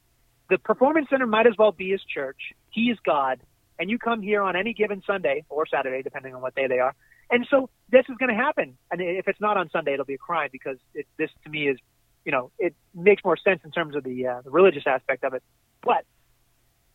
[0.49, 2.37] the Performance Center might as well be his church.
[2.71, 3.39] He is God,
[3.79, 6.79] and you come here on any given Sunday or Saturday, depending on what day they
[6.79, 6.93] are.
[7.29, 8.77] And so this is going to happen.
[8.91, 11.67] And if it's not on Sunday, it'll be a crime because it, this to me
[11.67, 11.77] is,
[12.23, 15.33] you know, it makes more sense in terms of the, uh, the religious aspect of
[15.33, 15.43] it.
[15.81, 16.05] But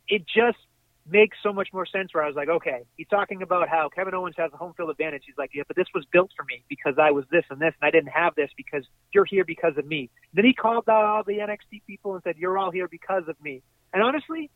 [0.09, 0.59] it just
[1.09, 4.14] makes so much more sense where I was like, okay, he's talking about how Kevin
[4.14, 5.22] Owens has a home field advantage.
[5.26, 7.74] He's like, yeah, but this was built for me because I was this and this,
[7.80, 10.11] and I didn't have this because you're here because of me.
[10.34, 13.40] Then he called out all the NXT people and said, you're all here because of
[13.40, 13.62] me.
[13.92, 14.51] And honestly,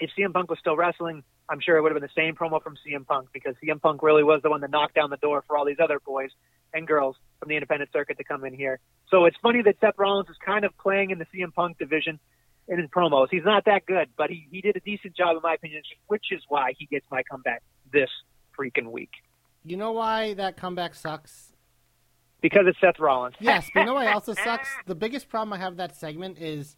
[0.00, 2.62] if CM Punk was still wrestling, I'm sure it would have been the same promo
[2.62, 5.42] from CM Punk because CM Punk really was the one that knocked down the door
[5.46, 6.30] for all these other boys
[6.74, 8.80] and girls from the independent circuit to come in here.
[9.10, 12.20] So it's funny that Seth Rollins is kind of playing in the CM Punk division
[12.68, 13.28] in his promos.
[13.30, 16.26] He's not that good, but he, he did a decent job, in my opinion, which
[16.30, 17.62] is why he gets my comeback
[17.92, 18.10] this
[18.58, 19.10] freaking week.
[19.64, 21.54] You know why that comeback sucks?
[22.40, 23.34] Because it's Seth Rollins.
[23.40, 24.68] Yes, but you know why also sucks?
[24.86, 26.76] The biggest problem I have with that segment is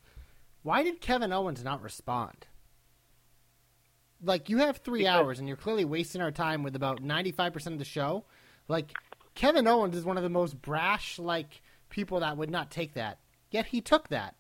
[0.63, 2.47] why did Kevin Owens not respond?
[4.23, 7.67] Like, you have three Because- hours and you're clearly wasting our time with about 95%
[7.69, 8.25] of the show.
[8.69, 8.93] Like,
[9.35, 13.19] Kevin Owens is one of the most brash, like, people that would not take that.
[13.51, 14.35] Yet he took that.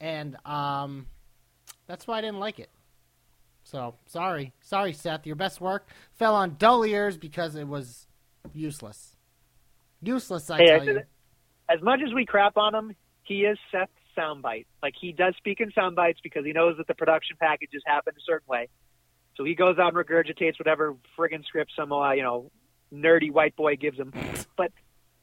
[0.00, 1.06] And, um,
[1.86, 2.70] that's why I didn't like it.
[3.62, 4.52] So, sorry.
[4.60, 5.26] Sorry, Seth.
[5.26, 8.06] Your best work fell on dull ears because it was
[8.52, 9.16] useless.
[10.02, 11.02] Useless, I Hey, I tell you.
[11.68, 14.66] As much as we crap on him, he is Seth's soundbite.
[14.82, 18.14] Like he does speak in sound bites because he knows that the production packages happen
[18.16, 18.68] a certain way.
[19.36, 22.50] So he goes out and regurgitates whatever friggin' script some uh, you know
[22.92, 24.12] nerdy white boy gives him.
[24.56, 24.72] But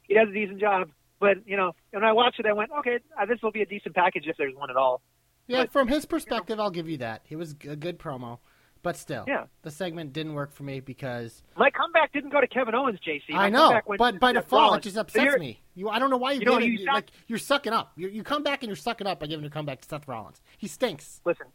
[0.04, 0.92] he does a decent job.
[1.24, 3.66] But you know, when I watched it, I went, okay, uh, this will be a
[3.66, 5.02] decent package if there's one at all.
[5.48, 7.22] Yeah, But, from his perspective, I'll give you that.
[7.30, 8.40] It was a good promo,
[8.82, 9.46] but still, Yeah.
[9.62, 13.30] the segment didn't work for me because My comeback didn't go to Kevin Owens, JC.
[13.34, 14.80] My I know, but by default, Rollins.
[14.86, 15.62] it just upsets me.
[15.76, 17.92] You, I don't know why you, You know, you it- sound- like you're sucking up.
[17.96, 20.42] You, you come back and you're sucking up by giving a comeback to Seth Rollins.
[20.58, 21.22] He stinks.
[21.26, 21.48] listen,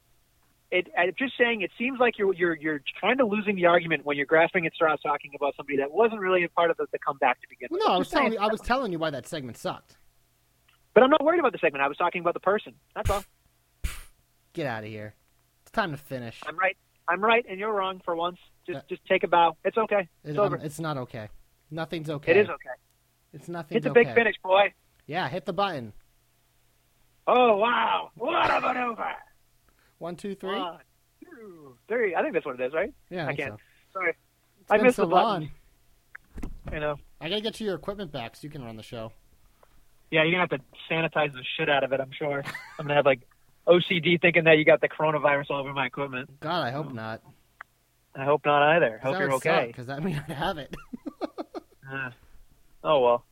[0.70, 4.04] it, I'm just saying, it seems like you're you're you're kind of losing the argument
[4.04, 6.86] when you're grasping at straws talking about somebody that wasn't really a part of the,
[6.92, 7.88] the comeback to begin Well, with.
[7.88, 9.96] no, I was telling you, I was telling you why that segment sucked.
[10.94, 11.82] But I'm not worried about the segment.
[11.82, 12.74] I was talking about the person.
[12.94, 13.24] That's all.
[14.52, 15.14] Get out of here.
[15.62, 16.40] It's time to finish.
[16.46, 16.76] I'm right.
[17.06, 18.38] I'm right, and you're wrong for once.
[18.66, 19.56] Just Uh, just take a bow.
[19.64, 20.00] It's okay.
[20.24, 20.56] It- It's um, over.
[20.56, 21.28] it's not okay.
[21.70, 22.32] Nothing's okay.
[22.32, 22.76] It is okay.
[23.32, 23.76] It's nothing.
[23.76, 24.04] Hit the okay.
[24.04, 24.72] big finish, boy.
[25.06, 25.92] Yeah, hit the button.
[27.26, 28.10] Oh wow!
[28.14, 29.12] What a maneuver!
[29.99, 30.59] One, two, three.
[30.59, 30.78] One,
[31.22, 32.14] two, three.
[32.14, 32.92] I think that's what it is, right?
[33.11, 33.55] yeah, I think can't.
[33.55, 34.01] so.
[34.01, 34.11] Sorry,
[34.61, 35.24] It's I missed so the button.
[35.24, 35.51] long.
[36.72, 36.96] You know.
[37.20, 39.12] I gotta get you your equipment back so you can run the show.
[40.11, 42.01] Yeah, you're gonna have to sanitize the shit out of it.
[42.01, 42.42] I'm sure.
[42.78, 43.20] I'm gonna have like
[43.66, 46.30] OCD thinking that you got the coronavirus all over my equipment.
[46.40, 47.22] God, I hope not.
[48.14, 48.99] I hope not either.
[49.03, 49.64] Hope you're okay.
[49.68, 50.74] Because that means I have it.
[51.90, 52.11] Uh,
[52.84, 53.24] oh well.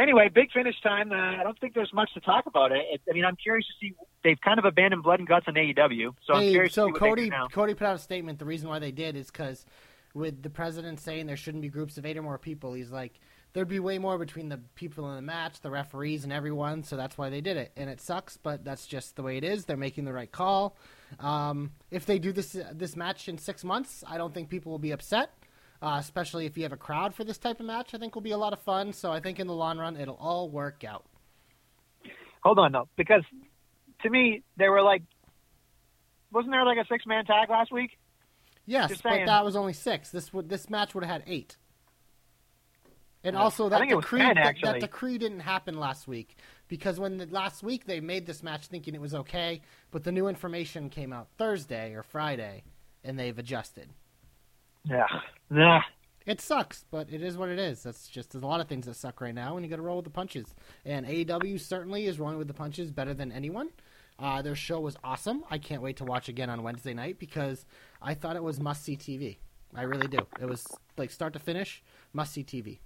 [0.00, 1.12] Anyway, big finish time.
[1.12, 2.72] Uh, I don't think there's much to talk about.
[2.72, 2.84] It.
[2.90, 3.00] it.
[3.08, 3.94] I mean, I'm curious to see.
[4.24, 6.92] They've kind of abandoned blood and guts in AEW, so I'm curious so to see
[6.92, 7.52] what they Cody.
[7.52, 8.38] Cody put out a statement.
[8.38, 9.66] The reason why they did is because
[10.14, 13.20] with the president saying there shouldn't be groups of eight or more people, he's like
[13.52, 16.84] there'd be way more between the people in the match, the referees, and everyone.
[16.84, 19.44] So that's why they did it, and it sucks, but that's just the way it
[19.44, 19.64] is.
[19.64, 20.76] They're making the right call.
[21.18, 24.78] Um, if they do this this match in six months, I don't think people will
[24.78, 25.30] be upset.
[25.82, 28.22] Uh, especially if you have a crowd for this type of match, I think will
[28.22, 28.92] be a lot of fun.
[28.92, 31.06] So I think in the long run, it'll all work out.
[32.42, 33.22] Hold on, though, because
[34.02, 35.02] to me they were like,
[36.32, 37.90] wasn't there like a six man tag last week?
[38.66, 40.10] Yes, but that was only six.
[40.10, 41.56] This would this match would have had eight.
[43.22, 43.42] And Yeah.
[43.42, 46.36] also that think it was decree 10, that, that decree didn't happen last week
[46.68, 49.60] because when the, last week they made this match thinking it was okay,
[49.90, 52.62] but the new information came out Thursday or Friday,
[53.04, 53.90] and they've adjusted.
[54.84, 55.06] Yeah.
[55.50, 55.82] Nah.
[56.26, 57.82] It sucks, but it is what it is.
[57.82, 59.82] That's just there's a lot of things that suck right now, and you got to
[59.82, 60.54] roll with the punches.
[60.84, 63.70] And AEW certainly is rolling with the punches better than anyone.
[64.18, 65.42] Uh, their show was awesome.
[65.50, 67.64] I can't wait to watch again on Wednesday night because
[68.02, 69.38] I thought it was must see TV.
[69.74, 70.18] I really do.
[70.40, 70.66] It was
[70.98, 72.80] like start to finish, must see TV.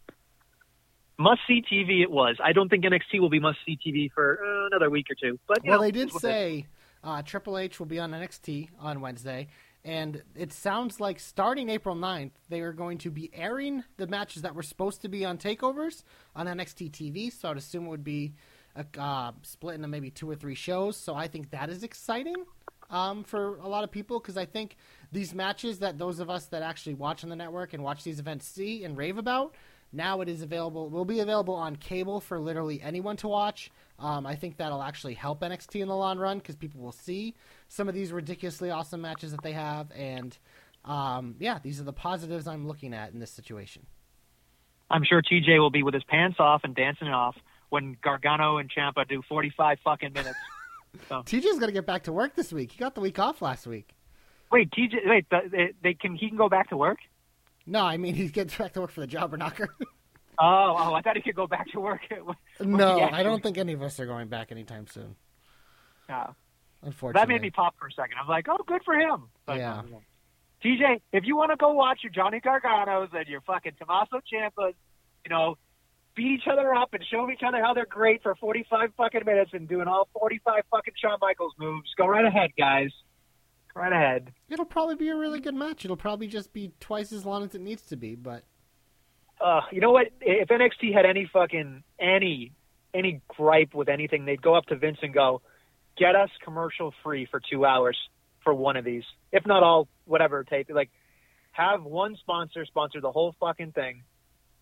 [1.18, 2.36] Must see TV it was.
[2.42, 5.38] I don't think NXT will be must see TV for uh, another week or two.
[5.46, 6.32] But Well, know, they did it's what it is.
[6.32, 6.66] say
[7.02, 9.48] uh, Triple H will be on NXT on Wednesday,
[9.84, 14.42] and it sounds like starting April 9th, they are going to be airing the matches
[14.42, 16.04] that were supposed to be on takeovers
[16.34, 17.30] on NXT TV.
[17.30, 18.32] So I'd assume it would be
[18.74, 20.96] a, uh, split into maybe two or three shows.
[20.96, 22.46] So I think that is exciting
[22.88, 24.76] um, for a lot of people because I think
[25.12, 28.18] these matches that those of us that actually watch on the network and watch these
[28.18, 29.54] events see and rave about.
[29.92, 30.88] Now it is available.
[30.88, 33.70] Will be available on cable for literally anyone to watch.
[33.98, 37.34] Um, I think that'll actually help NXT in the long run because people will see
[37.68, 40.36] some of these ridiculously awesome matches that they have, and
[40.84, 43.86] um, yeah, these are the positives I'm looking at in this situation.
[44.90, 47.36] I'm sure TJ will be with his pants off and dancing off
[47.70, 50.38] when Gargano and Ciampa do 45 fucking minutes.
[51.08, 51.24] So.
[51.24, 52.70] TJ's gonna get back to work this week.
[52.70, 53.96] He got the week off last week.
[54.52, 56.98] Wait, TJ, wait, they, they can he can go back to work?
[57.66, 59.74] No, I mean he gets back to work for the jobber knocker.
[60.38, 62.00] Oh, oh, I thought he could go back to work.
[62.60, 65.16] no, I don't think any of us are going back anytime soon.
[66.08, 66.34] No.
[66.82, 68.16] Unfortunately, That made me pop for a second.
[68.20, 69.28] I'm like, oh, good for him.
[69.46, 69.78] But, Yeah.
[69.78, 69.96] Um,
[70.62, 74.72] TJ, if you want to go watch your Johnny Garganos and your fucking Tommaso Ciampas,
[75.24, 75.56] you know,
[76.14, 79.50] beat each other up and show each other how they're great for 45 fucking minutes
[79.52, 82.90] and doing all 45 fucking Shawn Michaels moves, go right ahead, guys.
[83.74, 84.32] Go right ahead.
[84.48, 85.84] It'll probably be a really good match.
[85.84, 88.44] It'll probably just be twice as long as it needs to be, but
[89.44, 90.06] Uh, you know what?
[90.22, 92.52] If NXT had any fucking any
[92.94, 95.42] any gripe with anything, they'd go up to Vince and go,
[95.98, 97.98] "Get us commercial free for two hours
[98.42, 100.70] for one of these, if not all, whatever takes.
[100.70, 100.90] Like,
[101.52, 104.04] have one sponsor sponsor the whole fucking thing,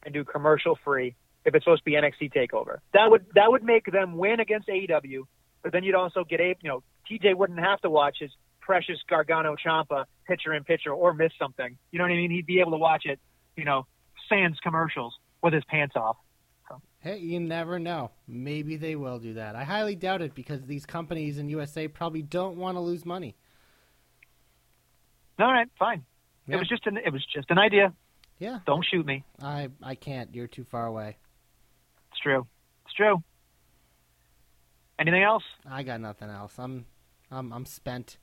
[0.05, 1.14] and do commercial free
[1.45, 2.78] if it's supposed to be NXT Takeover.
[2.93, 5.26] That would that would make them win against AEW,
[5.62, 8.99] but then you'd also get a you know TJ wouldn't have to watch his precious
[9.09, 11.78] Gargano Ciampa picture in picture or miss something.
[11.93, 12.33] You know what I mean?
[12.33, 13.20] He'd be able to watch it,
[13.57, 13.87] you know,
[14.33, 16.16] sans commercials with his pants off.
[17.01, 18.11] hey, you never know.
[18.26, 19.57] Maybe they will do that.
[19.57, 23.37] I highly doubt it because these companies in USA probably don't want to lose money.
[25.39, 26.05] All right, fine.
[26.47, 26.57] Yeah.
[26.57, 27.93] It was just an it was just an idea.
[28.39, 29.24] Yeah, Don't shoot me.
[29.41, 30.35] I I can't.
[30.35, 31.16] You're too far away.
[32.11, 32.47] It's true.
[32.85, 33.22] It's true.
[34.99, 35.45] Anything else?
[35.68, 36.55] I got nothing else.
[36.59, 36.87] I'm
[37.30, 38.18] I'm I'm spent.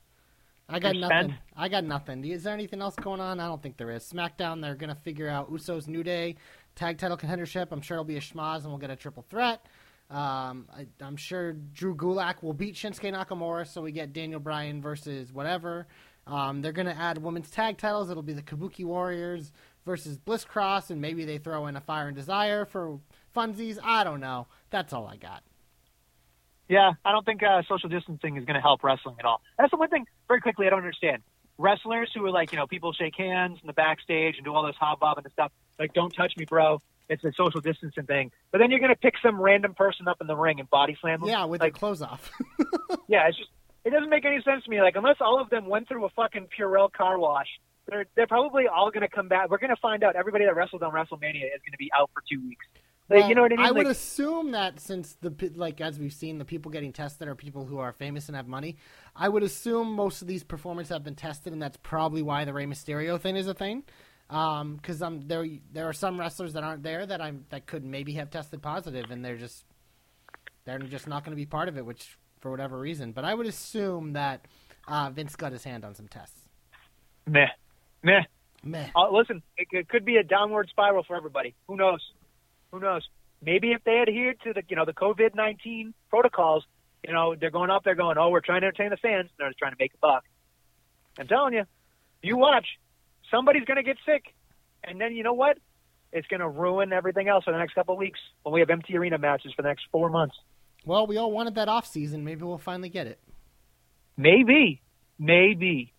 [0.70, 1.34] I got nothing.
[1.56, 2.24] I got nothing.
[2.24, 3.40] Is there anything else going on?
[3.40, 4.04] I don't think there is.
[4.04, 6.36] SmackDown, they're gonna figure out Usos New Day
[6.76, 7.68] tag title contendership.
[7.70, 9.66] I'm sure it'll be a schmaz and we'll get a triple threat.
[10.10, 14.80] Um, I, I'm sure Drew Gulak will beat Shinsuke Nakamura, so we get Daniel Bryan
[14.82, 15.86] versus whatever.
[16.26, 18.10] Um, they're gonna add women's tag titles.
[18.10, 19.52] It'll be the Kabuki Warriors
[19.84, 23.00] versus Bliss Cross, and maybe they throw in a Fire and Desire for
[23.34, 23.78] funsies.
[23.82, 24.46] I don't know.
[24.70, 25.42] That's all I got.
[26.70, 29.42] Yeah, I don't think uh, social distancing is going to help wrestling at all.
[29.58, 30.06] That's the one thing.
[30.28, 31.22] Very quickly, I don't understand
[31.58, 34.64] wrestlers who are like, you know, people shake hands in the backstage and do all
[34.64, 35.52] this hobbobbing and stuff.
[35.78, 36.80] Like, don't touch me, bro.
[37.08, 38.30] It's a social distancing thing.
[38.52, 40.96] But then you're going to pick some random person up in the ring and body
[41.00, 41.28] slam them.
[41.28, 42.30] Yeah, with like, their clothes off.
[43.08, 43.50] Yeah, it's just
[43.84, 44.80] it doesn't make any sense to me.
[44.80, 47.48] Like unless all of them went through a fucking Purell car wash,
[47.88, 49.50] they're they're probably all going to come back.
[49.50, 52.10] We're going to find out everybody that wrestled on WrestleMania is going to be out
[52.14, 52.64] for two weeks.
[53.10, 53.66] Like, you know what I mean?
[53.66, 57.26] I would Like, assume that since the like as we've seen, the people getting tested
[57.28, 58.76] are people who are famous and have money.
[59.16, 62.52] I would assume most of these performers have been tested, and that's probably why the
[62.52, 63.82] Rey Mysterio thing is a thing.
[64.28, 68.12] Because um, there there are some wrestlers that aren't there that I'm that could maybe
[68.12, 69.64] have tested positive, and they're just
[70.64, 73.10] they're just not going to be part of it, which for whatever reason.
[73.10, 74.46] But I would assume that
[74.86, 76.38] uh, Vince got his hand on some tests.
[77.26, 77.48] meh,
[78.04, 78.22] meh.
[78.62, 78.88] Meh.
[78.94, 81.54] Uh, listen, it, it could be a downward spiral for everybody.
[81.66, 82.00] Who knows?
[82.72, 83.08] Who knows?
[83.42, 86.64] Maybe if they adhere to the you know the COVID nineteen protocols,
[87.06, 89.48] you know they're going up, they're going, oh, we're trying to entertain the fans, they're
[89.48, 90.24] just trying to make a buck.
[91.18, 91.64] I'm telling you,
[92.22, 92.66] you watch,
[93.30, 94.24] somebody's going to get sick,
[94.84, 95.58] and then you know what?
[96.12, 98.70] It's going to ruin everything else for the next couple of weeks when we have
[98.70, 100.34] empty arena matches for the next four months.
[100.84, 102.24] Well, we all wanted that off season.
[102.24, 103.20] Maybe we'll finally get it.
[104.16, 104.82] Maybe,
[105.18, 105.92] maybe.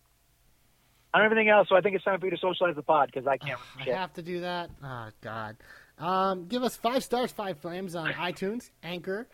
[1.14, 2.82] I don't have anything else, so I think it's time for you to socialize the
[2.82, 3.58] pod because I can't.
[3.80, 4.70] I have to do that.
[4.82, 5.56] Oh God.
[5.98, 9.28] Um, give us five stars, five flames on iTunes, Anchor,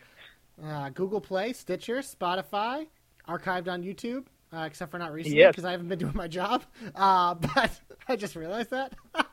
[0.63, 2.87] uh, Google Play, Stitcher, Spotify,
[3.27, 4.25] archived on YouTube.
[4.51, 5.51] Uh, except for not recently Yes.
[5.51, 6.63] because I haven't been doing my job.
[6.95, 8.93] Uh, but I just realized that.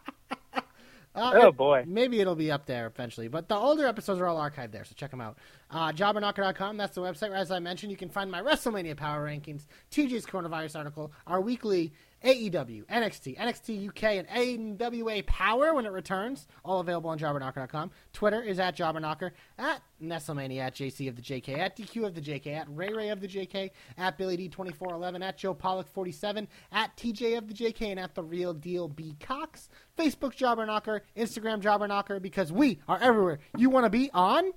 [1.14, 1.82] Uh, Oh, boy.
[1.86, 3.28] Maybe it'll be up there eventually.
[3.28, 5.38] But the older episodes are all archived there, so check them out.
[5.70, 9.66] Uh, JobberKnocker.com, that's the website as I mentioned, you can find my WrestleMania Power Rankings,
[9.90, 11.92] TJ's Coronavirus article, our weekly
[12.24, 17.90] AEW, NXT, NXT UK, and AWA Power when it returns, all available on JobberKnocker.com.
[18.12, 22.20] Twitter is at JobberKnocker, at Nestlemania, at JC of the JK, at DQ of the
[22.20, 27.38] JK, at Ray Ray of the JK, at Billy D2411, at Joe Pollock47, at TJ
[27.38, 29.68] of the JK, and at The Real Deal B Cox.
[29.98, 34.52] Facebook Jobber Knocker, Instagram Jobber Knocker, because we are everywhere you want to be on.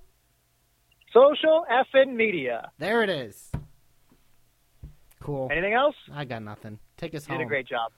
[1.14, 2.72] Social effing media.
[2.78, 3.52] There it is.
[5.22, 5.50] Cool.
[5.52, 5.96] Anything else?
[6.14, 6.80] I got nothing.
[6.98, 7.40] Take us You home.
[7.40, 7.92] did a great job.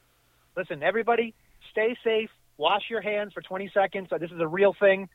[0.58, 1.34] Listen, everybody,
[1.72, 2.30] stay safe.
[2.58, 4.08] Wash your hands for 20 seconds.
[4.12, 5.08] Uh, This is a real thing.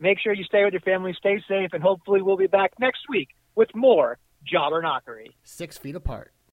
[0.00, 3.02] Make sure you stay with your family, stay safe, and hopefully we'll be back next
[3.08, 5.28] week with more Jobber Knockery.
[5.44, 6.32] Six feet apart.